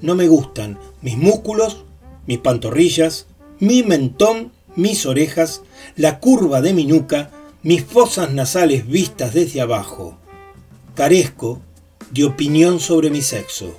No 0.00 0.14
me 0.14 0.28
gustan 0.28 0.78
mis 1.02 1.16
músculos, 1.16 1.84
mis 2.26 2.38
pantorrillas, 2.38 3.26
mi 3.60 3.82
mentón, 3.82 4.50
mis 4.76 5.06
orejas, 5.06 5.62
la 5.96 6.20
curva 6.20 6.60
de 6.60 6.72
mi 6.72 6.84
nuca, 6.84 7.30
mis 7.62 7.84
fosas 7.84 8.32
nasales 8.32 8.86
vistas 8.88 9.34
desde 9.34 9.60
abajo. 9.60 10.17
Carezco 10.98 11.62
de 12.10 12.24
opinión 12.24 12.80
sobre 12.80 13.08
mi 13.08 13.22
sexo. 13.22 13.78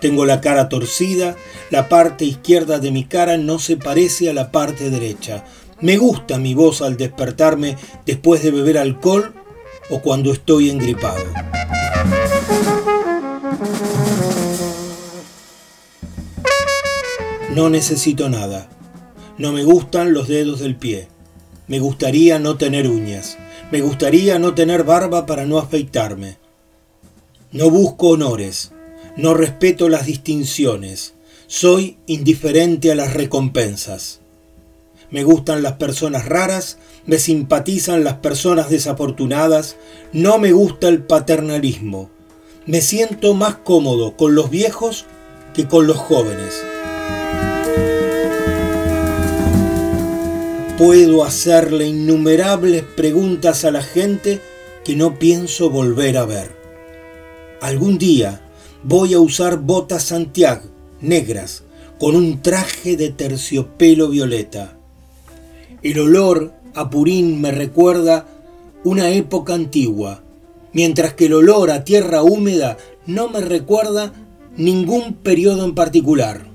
Tengo 0.00 0.26
la 0.26 0.40
cara 0.40 0.68
torcida, 0.68 1.36
la 1.70 1.88
parte 1.88 2.24
izquierda 2.24 2.80
de 2.80 2.90
mi 2.90 3.04
cara 3.04 3.36
no 3.36 3.60
se 3.60 3.76
parece 3.76 4.28
a 4.28 4.32
la 4.32 4.50
parte 4.50 4.90
derecha. 4.90 5.44
Me 5.80 5.96
gusta 5.96 6.40
mi 6.40 6.52
voz 6.52 6.82
al 6.82 6.96
despertarme 6.96 7.76
después 8.04 8.42
de 8.42 8.50
beber 8.50 8.78
alcohol 8.78 9.32
o 9.90 10.00
cuando 10.00 10.32
estoy 10.32 10.70
engripado. 10.70 11.22
No 17.54 17.70
necesito 17.70 18.28
nada. 18.28 18.68
No 19.38 19.52
me 19.52 19.62
gustan 19.62 20.12
los 20.12 20.26
dedos 20.26 20.58
del 20.58 20.74
pie. 20.74 21.06
Me 21.68 21.78
gustaría 21.78 22.40
no 22.40 22.56
tener 22.56 22.88
uñas. 22.88 23.38
Me 23.70 23.80
gustaría 23.80 24.38
no 24.38 24.54
tener 24.54 24.84
barba 24.84 25.26
para 25.26 25.46
no 25.46 25.58
afeitarme. 25.58 26.38
No 27.50 27.70
busco 27.70 28.08
honores. 28.08 28.72
No 29.16 29.34
respeto 29.34 29.88
las 29.88 30.06
distinciones. 30.06 31.14
Soy 31.46 31.98
indiferente 32.06 32.92
a 32.92 32.94
las 32.94 33.14
recompensas. 33.14 34.20
Me 35.10 35.22
gustan 35.22 35.62
las 35.62 35.74
personas 35.74 36.26
raras, 36.26 36.78
me 37.06 37.18
simpatizan 37.18 38.02
las 38.02 38.14
personas 38.14 38.70
desafortunadas, 38.70 39.76
no 40.12 40.38
me 40.38 40.52
gusta 40.52 40.88
el 40.88 41.02
paternalismo. 41.02 42.10
Me 42.66 42.80
siento 42.80 43.34
más 43.34 43.56
cómodo 43.56 44.16
con 44.16 44.34
los 44.34 44.50
viejos 44.50 45.04
que 45.54 45.68
con 45.68 45.86
los 45.86 45.98
jóvenes. 45.98 46.64
Puedo 50.84 51.24
hacerle 51.24 51.86
innumerables 51.86 52.82
preguntas 52.82 53.64
a 53.64 53.70
la 53.70 53.82
gente 53.82 54.42
que 54.84 54.94
no 54.94 55.18
pienso 55.18 55.70
volver 55.70 56.18
a 56.18 56.26
ver. 56.26 56.54
Algún 57.62 57.96
día 57.96 58.42
voy 58.82 59.14
a 59.14 59.18
usar 59.18 59.60
botas 59.60 60.02
Santiago 60.02 60.64
negras 61.00 61.62
con 61.98 62.14
un 62.14 62.42
traje 62.42 62.98
de 62.98 63.08
terciopelo 63.08 64.10
violeta. 64.10 64.76
El 65.82 66.00
olor 66.00 66.52
a 66.74 66.90
purín 66.90 67.40
me 67.40 67.50
recuerda 67.50 68.26
una 68.84 69.08
época 69.08 69.54
antigua, 69.54 70.22
mientras 70.74 71.14
que 71.14 71.26
el 71.26 71.32
olor 71.32 71.70
a 71.70 71.84
tierra 71.84 72.22
húmeda 72.22 72.76
no 73.06 73.30
me 73.30 73.40
recuerda 73.40 74.12
ningún 74.58 75.14
periodo 75.14 75.64
en 75.64 75.74
particular. 75.74 76.53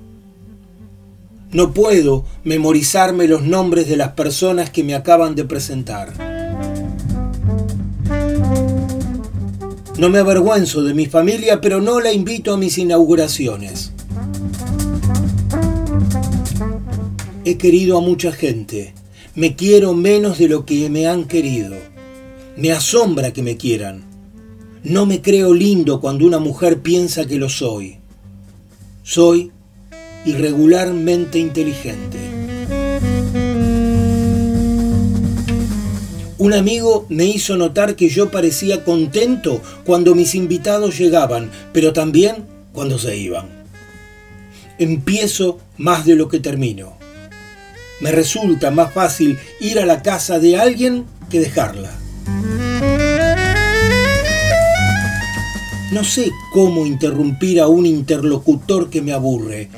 No 1.52 1.74
puedo 1.74 2.24
memorizarme 2.44 3.26
los 3.26 3.42
nombres 3.42 3.88
de 3.88 3.96
las 3.96 4.12
personas 4.12 4.70
que 4.70 4.84
me 4.84 4.94
acaban 4.94 5.34
de 5.34 5.44
presentar. 5.44 6.12
No 9.98 10.08
me 10.08 10.20
avergüenzo 10.20 10.82
de 10.84 10.94
mi 10.94 11.06
familia, 11.06 11.60
pero 11.60 11.80
no 11.80 12.00
la 12.00 12.12
invito 12.12 12.54
a 12.54 12.56
mis 12.56 12.78
inauguraciones. 12.78 13.92
He 17.44 17.58
querido 17.58 17.98
a 17.98 18.00
mucha 18.00 18.30
gente. 18.30 18.94
Me 19.34 19.56
quiero 19.56 19.92
menos 19.92 20.38
de 20.38 20.48
lo 20.48 20.64
que 20.64 20.88
me 20.88 21.08
han 21.08 21.24
querido. 21.24 21.74
Me 22.56 22.70
asombra 22.70 23.32
que 23.32 23.42
me 23.42 23.56
quieran. 23.56 24.04
No 24.84 25.04
me 25.04 25.20
creo 25.20 25.52
lindo 25.52 26.00
cuando 26.00 26.26
una 26.26 26.38
mujer 26.38 26.80
piensa 26.80 27.26
que 27.26 27.36
lo 27.36 27.48
soy. 27.48 27.98
Soy 29.02 29.52
irregularmente 30.24 31.38
inteligente. 31.38 32.18
Un 36.38 36.54
amigo 36.54 37.06
me 37.10 37.26
hizo 37.26 37.56
notar 37.56 37.96
que 37.96 38.08
yo 38.08 38.30
parecía 38.30 38.82
contento 38.82 39.60
cuando 39.84 40.14
mis 40.14 40.34
invitados 40.34 40.98
llegaban, 40.98 41.50
pero 41.72 41.92
también 41.92 42.46
cuando 42.72 42.98
se 42.98 43.16
iban. 43.16 43.46
Empiezo 44.78 45.58
más 45.76 46.06
de 46.06 46.14
lo 46.14 46.28
que 46.28 46.40
termino. 46.40 46.94
Me 48.00 48.10
resulta 48.10 48.70
más 48.70 48.94
fácil 48.94 49.38
ir 49.60 49.78
a 49.78 49.84
la 49.84 50.00
casa 50.02 50.38
de 50.38 50.56
alguien 50.56 51.04
que 51.28 51.40
dejarla. 51.40 51.90
No 55.92 56.04
sé 56.04 56.30
cómo 56.54 56.86
interrumpir 56.86 57.60
a 57.60 57.68
un 57.68 57.84
interlocutor 57.84 58.88
que 58.88 59.02
me 59.02 59.12
aburre 59.12 59.68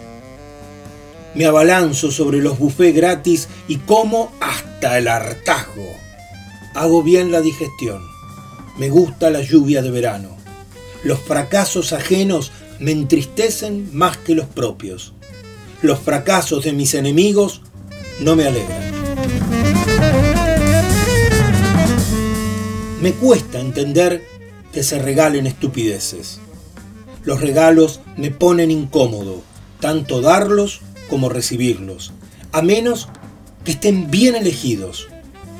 me 1.34 1.46
abalanzo 1.46 2.10
sobre 2.10 2.38
los 2.38 2.58
bufés 2.58 2.94
gratis 2.94 3.48
y 3.68 3.76
como 3.76 4.32
hasta 4.40 4.98
el 4.98 5.08
hartazgo. 5.08 5.88
Hago 6.74 7.02
bien 7.02 7.32
la 7.32 7.40
digestión. 7.40 8.02
Me 8.78 8.90
gusta 8.90 9.30
la 9.30 9.42
lluvia 9.42 9.82
de 9.82 9.90
verano. 9.90 10.36
Los 11.04 11.20
fracasos 11.20 11.92
ajenos 11.92 12.52
me 12.78 12.92
entristecen 12.92 13.90
más 13.92 14.16
que 14.16 14.34
los 14.34 14.46
propios. 14.46 15.12
Los 15.82 15.98
fracasos 15.98 16.64
de 16.64 16.72
mis 16.72 16.94
enemigos 16.94 17.62
no 18.20 18.36
me 18.36 18.46
alegran. 18.46 18.92
Me 23.00 23.12
cuesta 23.14 23.58
entender 23.58 24.24
que 24.72 24.82
se 24.82 24.98
regalen 24.98 25.46
estupideces. 25.46 26.38
Los 27.24 27.40
regalos 27.40 28.00
me 28.16 28.30
ponen 28.30 28.70
incómodo, 28.70 29.42
tanto 29.80 30.20
darlos 30.20 30.80
como 31.12 31.28
recibirlos, 31.28 32.10
a 32.52 32.62
menos 32.62 33.10
que 33.66 33.72
estén 33.72 34.10
bien 34.10 34.34
elegidos, 34.34 35.08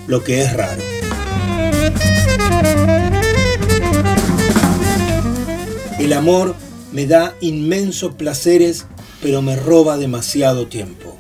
lo 0.06 0.24
que 0.24 0.40
es 0.40 0.50
raro. 0.54 0.80
El 5.98 6.14
amor 6.14 6.54
me 6.90 7.04
da 7.04 7.34
inmensos 7.42 8.14
placeres, 8.14 8.86
pero 9.20 9.42
me 9.42 9.54
roba 9.54 9.98
demasiado 9.98 10.68
tiempo. 10.68 11.18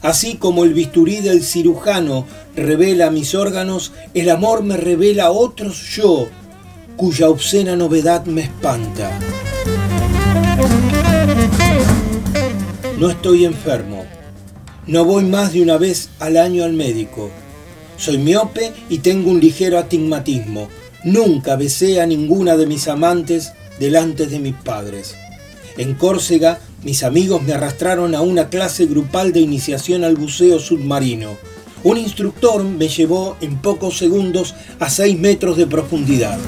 Así 0.00 0.36
como 0.36 0.62
el 0.62 0.72
bisturí 0.72 1.16
del 1.16 1.42
cirujano 1.42 2.28
revela 2.54 3.10
mis 3.10 3.34
órganos, 3.34 3.92
el 4.14 4.30
amor 4.30 4.62
me 4.62 4.76
revela 4.76 5.32
otros 5.32 5.96
yo, 5.96 6.28
cuya 6.96 7.28
obscena 7.28 7.74
novedad 7.74 8.26
me 8.26 8.42
espanta. 8.42 9.10
No 13.00 13.08
estoy 13.08 13.46
enfermo. 13.46 14.04
No 14.86 15.06
voy 15.06 15.24
más 15.24 15.54
de 15.54 15.62
una 15.62 15.78
vez 15.78 16.10
al 16.18 16.36
año 16.36 16.64
al 16.64 16.74
médico. 16.74 17.30
Soy 17.96 18.18
miope 18.18 18.74
y 18.90 18.98
tengo 18.98 19.30
un 19.30 19.40
ligero 19.40 19.78
astigmatismo. 19.78 20.68
Nunca 21.04 21.56
besé 21.56 22.02
a 22.02 22.06
ninguna 22.06 22.58
de 22.58 22.66
mis 22.66 22.88
amantes 22.88 23.54
delante 23.78 24.26
de 24.26 24.38
mis 24.38 24.54
padres. 24.54 25.14
En 25.78 25.94
Córcega, 25.94 26.60
mis 26.82 27.02
amigos 27.02 27.42
me 27.42 27.54
arrastraron 27.54 28.14
a 28.14 28.20
una 28.20 28.50
clase 28.50 28.84
grupal 28.84 29.32
de 29.32 29.40
iniciación 29.40 30.04
al 30.04 30.16
buceo 30.16 30.58
submarino. 30.58 31.38
Un 31.82 31.96
instructor 31.96 32.62
me 32.62 32.88
llevó 32.88 33.38
en 33.40 33.62
pocos 33.62 33.96
segundos 33.96 34.54
a 34.78 34.90
6 34.90 35.18
metros 35.18 35.56
de 35.56 35.66
profundidad. 35.66 36.38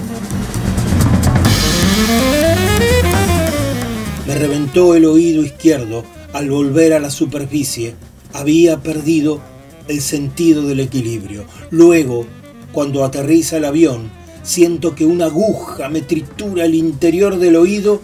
Me 4.27 4.35
reventó 4.35 4.95
el 4.95 5.07
oído 5.07 5.43
izquierdo 5.43 6.05
al 6.33 6.51
volver 6.51 6.93
a 6.93 7.01
la 7.01 7.11
superficie, 7.11 7.95
había 8.33 8.81
perdido 8.83 9.41
el 9.89 10.01
sentido 10.01 10.67
del 10.67 10.81
equilibrio. 10.81 11.45
Luego, 11.71 12.27
cuando 12.73 13.05
aterriza 13.05 13.59
el 13.59 13.65
avión, 13.65 14.11
siento 14.43 14.95
que 14.95 15.05
una 15.05 15.27
aguja 15.27 15.89
me 15.89 16.01
tritura 16.01 16.65
el 16.65 16.75
interior 16.75 17.39
del 17.39 17.57
oído 17.57 18.03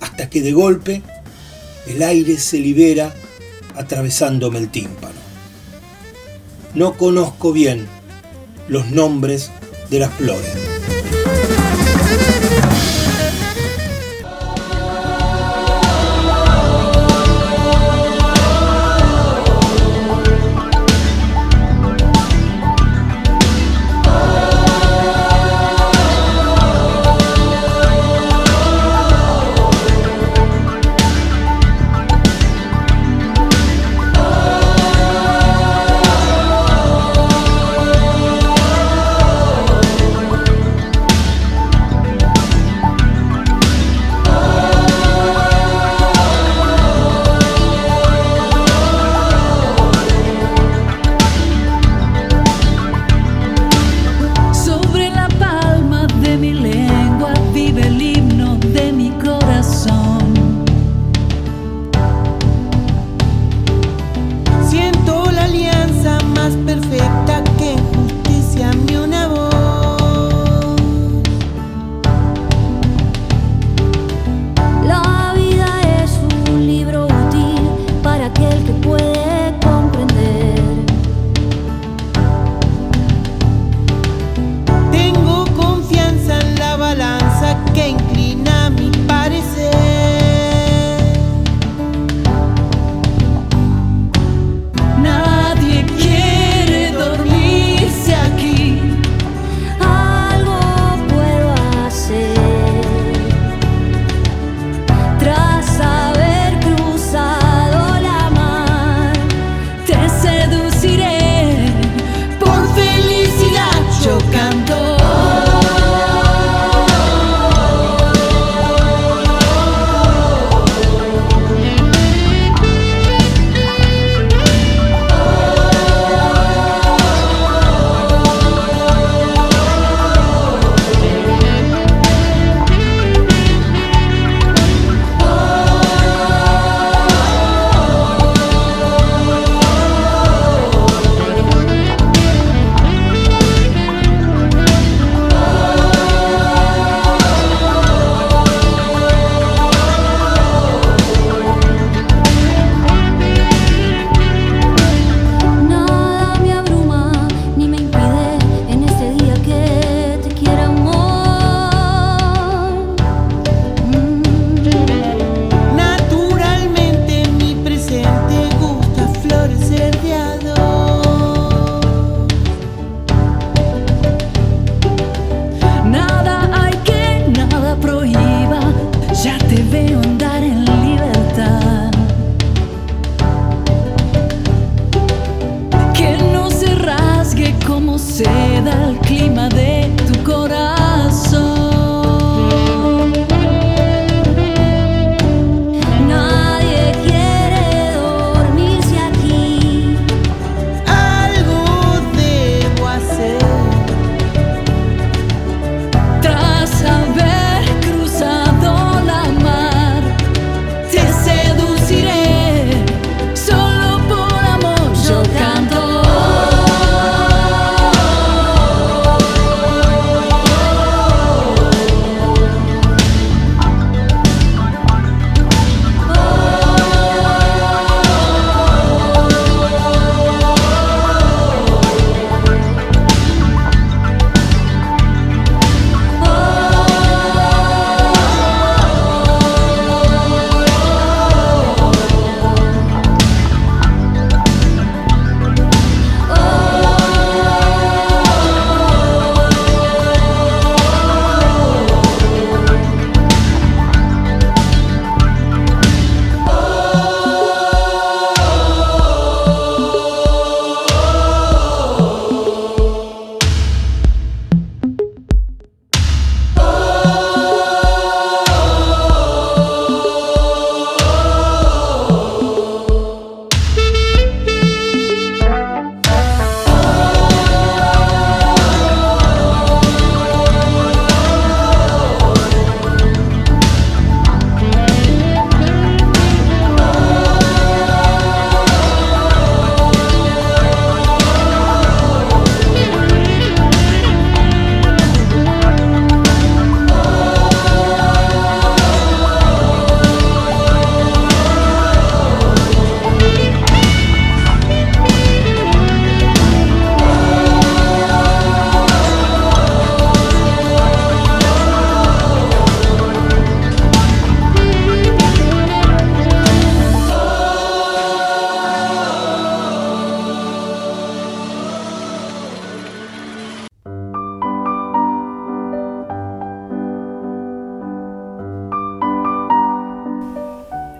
hasta 0.00 0.28
que 0.28 0.42
de 0.42 0.52
golpe 0.52 1.02
el 1.86 2.02
aire 2.02 2.38
se 2.38 2.58
libera 2.58 3.14
atravesándome 3.74 4.58
el 4.58 4.68
tímpano. 4.68 5.18
No 6.74 6.94
conozco 6.94 7.52
bien 7.52 7.86
los 8.68 8.90
nombres 8.90 9.50
de 9.90 10.00
las 10.00 10.12
flores. 10.14 10.67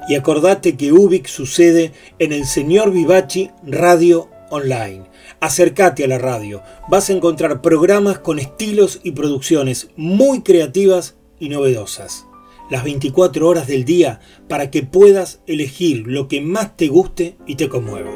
Y 0.08 0.14
acordate 0.14 0.76
que 0.76 0.90
Ubik 0.90 1.26
sucede 1.26 1.92
en 2.18 2.32
el 2.32 2.46
Señor 2.46 2.92
Vivachi 2.92 3.50
Radio 3.66 4.30
Online. 4.50 5.04
Acércate 5.40 6.04
a 6.04 6.08
la 6.08 6.16
radio. 6.16 6.62
Vas 6.88 7.10
a 7.10 7.12
encontrar 7.12 7.60
programas 7.60 8.18
con 8.18 8.38
estilos 8.38 9.00
y 9.02 9.12
producciones 9.12 9.90
muy 9.96 10.40
creativas 10.40 11.16
y 11.38 11.50
novedosas. 11.50 12.26
Las 12.70 12.84
24 12.84 13.46
horas 13.46 13.66
del 13.66 13.84
día 13.84 14.20
para 14.48 14.70
que 14.70 14.82
puedas 14.82 15.42
elegir 15.46 16.06
lo 16.06 16.26
que 16.26 16.40
más 16.40 16.76
te 16.76 16.88
guste 16.88 17.36
y 17.46 17.56
te 17.56 17.68
conmueva. 17.68 18.10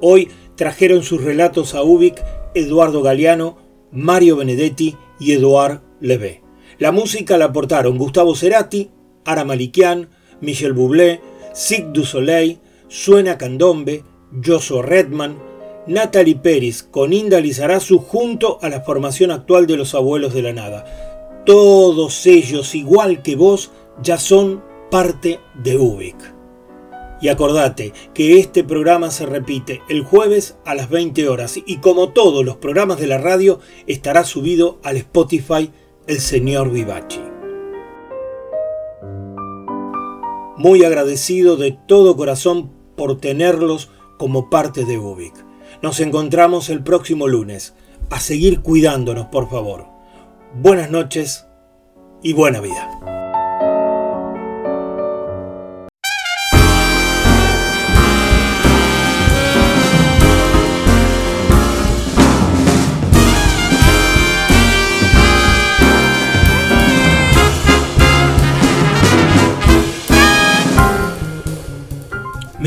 Hoy 0.00 0.28
trajeron 0.56 1.04
sus 1.04 1.22
relatos 1.22 1.74
a 1.74 1.84
Ubik 1.84 2.20
Eduardo 2.54 3.02
Galeano, 3.02 3.58
Mario 3.92 4.36
Benedetti 4.36 4.96
y 5.20 5.32
Eduard 5.32 5.82
Levé. 6.00 6.42
La 6.78 6.90
música 6.90 7.38
la 7.38 7.46
aportaron 7.46 7.96
Gustavo 7.98 8.34
Cerati, 8.34 8.90
Ara 9.24 9.44
Malikian, 9.44 10.08
Michel 10.40 10.72
Bublé, 10.72 11.20
Sig 11.52 11.86
du 11.92 12.04
Soleil, 12.04 12.58
Suena 12.88 13.38
Candombe, 13.38 14.04
Joshua 14.44 14.82
Redman, 14.82 15.36
Natalie 15.86 16.36
Peris 16.36 16.82
con 16.82 17.12
Inda 17.12 17.40
Lizarazu 17.40 17.98
junto 17.98 18.58
a 18.62 18.68
la 18.68 18.80
formación 18.80 19.30
actual 19.30 19.66
de 19.66 19.76
los 19.76 19.94
Abuelos 19.94 20.32
de 20.32 20.42
la 20.42 20.52
Nada. 20.52 21.42
Todos 21.44 22.26
ellos, 22.26 22.74
igual 22.74 23.22
que 23.22 23.36
vos, 23.36 23.70
ya 24.02 24.18
son 24.18 24.62
parte 24.90 25.40
de 25.62 25.76
Ubik. 25.76 26.16
Y 27.20 27.28
acordate 27.28 27.92
que 28.12 28.38
este 28.38 28.64
programa 28.64 29.10
se 29.10 29.26
repite 29.26 29.82
el 29.88 30.02
jueves 30.02 30.56
a 30.64 30.74
las 30.74 30.90
20 30.90 31.28
horas 31.28 31.58
y 31.64 31.78
como 31.78 32.12
todos 32.12 32.44
los 32.44 32.56
programas 32.56 32.98
de 32.98 33.06
la 33.06 33.18
radio 33.18 33.60
estará 33.86 34.24
subido 34.24 34.78
al 34.82 34.96
Spotify 34.96 35.70
El 36.06 36.20
Señor 36.20 36.70
Vivachi. 36.70 37.33
Muy 40.64 40.82
agradecido 40.82 41.58
de 41.58 41.72
todo 41.72 42.16
corazón 42.16 42.70
por 42.96 43.20
tenerlos 43.20 43.90
como 44.16 44.48
parte 44.48 44.86
de 44.86 44.96
Ubik. 44.96 45.34
Nos 45.82 46.00
encontramos 46.00 46.70
el 46.70 46.82
próximo 46.82 47.28
lunes. 47.28 47.74
A 48.08 48.18
seguir 48.18 48.62
cuidándonos, 48.62 49.26
por 49.26 49.50
favor. 49.50 49.84
Buenas 50.54 50.90
noches 50.90 51.44
y 52.22 52.32
buena 52.32 52.62
vida. 52.62 53.23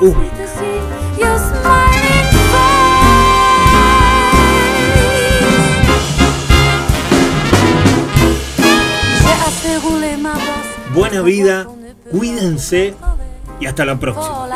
Ubik. 0.00 0.32
Buena 10.94 11.22
vida, 11.22 11.66
cuídense 12.10 12.94
y 13.60 13.66
hasta 13.66 13.84
la 13.84 13.98
próxima. 13.98 14.46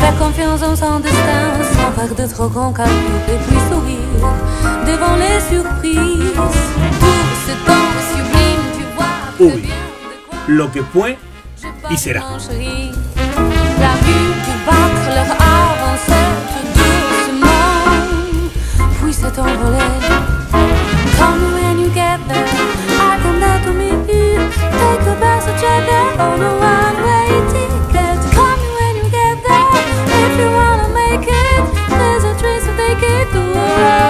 Faire 0.00 0.16
confiance 0.18 0.62
en 0.62 0.76
son 0.76 1.00
destin, 1.00 1.62
sans 1.74 1.90
vague 1.96 2.16
de 2.16 2.26
trop 2.26 2.48
grand 2.48 2.72
calcul 2.72 2.94
et 3.28 3.38
puis 3.46 3.58
sourire 3.68 3.98
devant 4.86 5.16
les 5.16 5.40
surprises. 5.48 6.32
Tout 7.00 7.36
ce 7.46 7.52
temps 7.66 7.90
sublime, 8.10 8.64
tu 8.76 8.84
vois. 8.96 9.54
Uy, 9.54 9.68
lo 10.48 10.70
que 10.72 10.82
fue 10.82 11.18
y 11.90 11.96
será. 11.96 12.22
Envolée. 19.40 19.78
When 21.54 21.78
you 21.78 21.88
get 21.90 22.18
there. 22.28 22.46
I 23.00 23.18
come 23.22 23.40
down 23.40 23.62
to 23.62 23.72
meet 23.72 24.08
you. 24.12 24.36
Take 24.78 25.06
there 25.86 26.20
on 26.20 26.40
a 26.40 26.52
one-way 26.58 27.28
ticket. 27.52 28.18
When 28.76 28.96
you 28.96 29.06
get 29.10 29.36
there. 29.46 29.70
If 30.22 30.38
you 30.40 30.48
wanna 30.50 30.88
make 30.88 31.26
it, 31.26 31.62
there's 31.88 32.24
a 32.24 32.34
train 32.38 32.60
take 32.76 33.02
it 33.02 33.26
to 33.32 34.09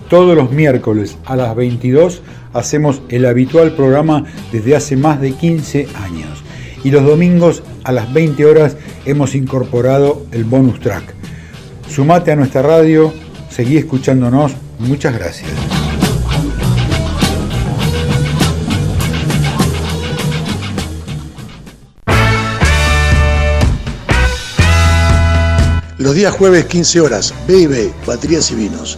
Todos 0.11 0.35
los 0.35 0.51
miércoles 0.51 1.15
a 1.23 1.37
las 1.37 1.55
22 1.55 2.21
hacemos 2.51 3.01
el 3.07 3.25
habitual 3.25 3.71
programa 3.77 4.25
desde 4.51 4.75
hace 4.75 4.97
más 4.97 5.21
de 5.21 5.31
15 5.31 5.87
años. 6.03 6.43
Y 6.83 6.91
los 6.91 7.05
domingos 7.05 7.63
a 7.85 7.93
las 7.93 8.11
20 8.11 8.45
horas 8.45 8.75
hemos 9.05 9.35
incorporado 9.35 10.25
el 10.33 10.43
bonus 10.43 10.81
track. 10.81 11.15
Sumate 11.89 12.33
a 12.33 12.35
nuestra 12.35 12.61
radio, 12.61 13.13
seguí 13.49 13.77
escuchándonos. 13.77 14.51
Muchas 14.79 15.17
gracias. 15.17 15.49
Los 25.97 26.15
días 26.15 26.33
jueves 26.33 26.65
15 26.65 26.99
horas, 26.99 27.33
B&B, 27.47 27.93
Baterías 28.05 28.51
y 28.51 28.55
Vinos. 28.55 28.97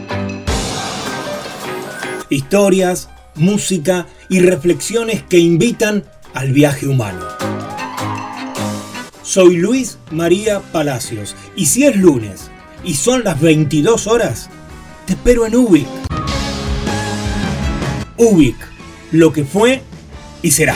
Historias, 2.31 3.09
música 3.35 4.07
y 4.29 4.39
reflexiones 4.39 5.21
que 5.21 5.37
invitan 5.37 6.05
al 6.33 6.53
viaje 6.53 6.87
humano. 6.87 7.25
Soy 9.21 9.57
Luis 9.57 9.97
María 10.11 10.61
Palacios 10.61 11.35
y 11.57 11.65
si 11.65 11.83
es 11.83 11.97
lunes 11.97 12.49
y 12.85 12.93
son 12.93 13.25
las 13.25 13.39
22 13.41 14.07
horas, 14.07 14.49
te 15.05 15.13
espero 15.13 15.45
en 15.45 15.55
Ubic. 15.57 15.87
Ubic, 18.15 18.55
lo 19.11 19.33
que 19.33 19.43
fue 19.43 19.81
y 20.41 20.51
será. 20.51 20.75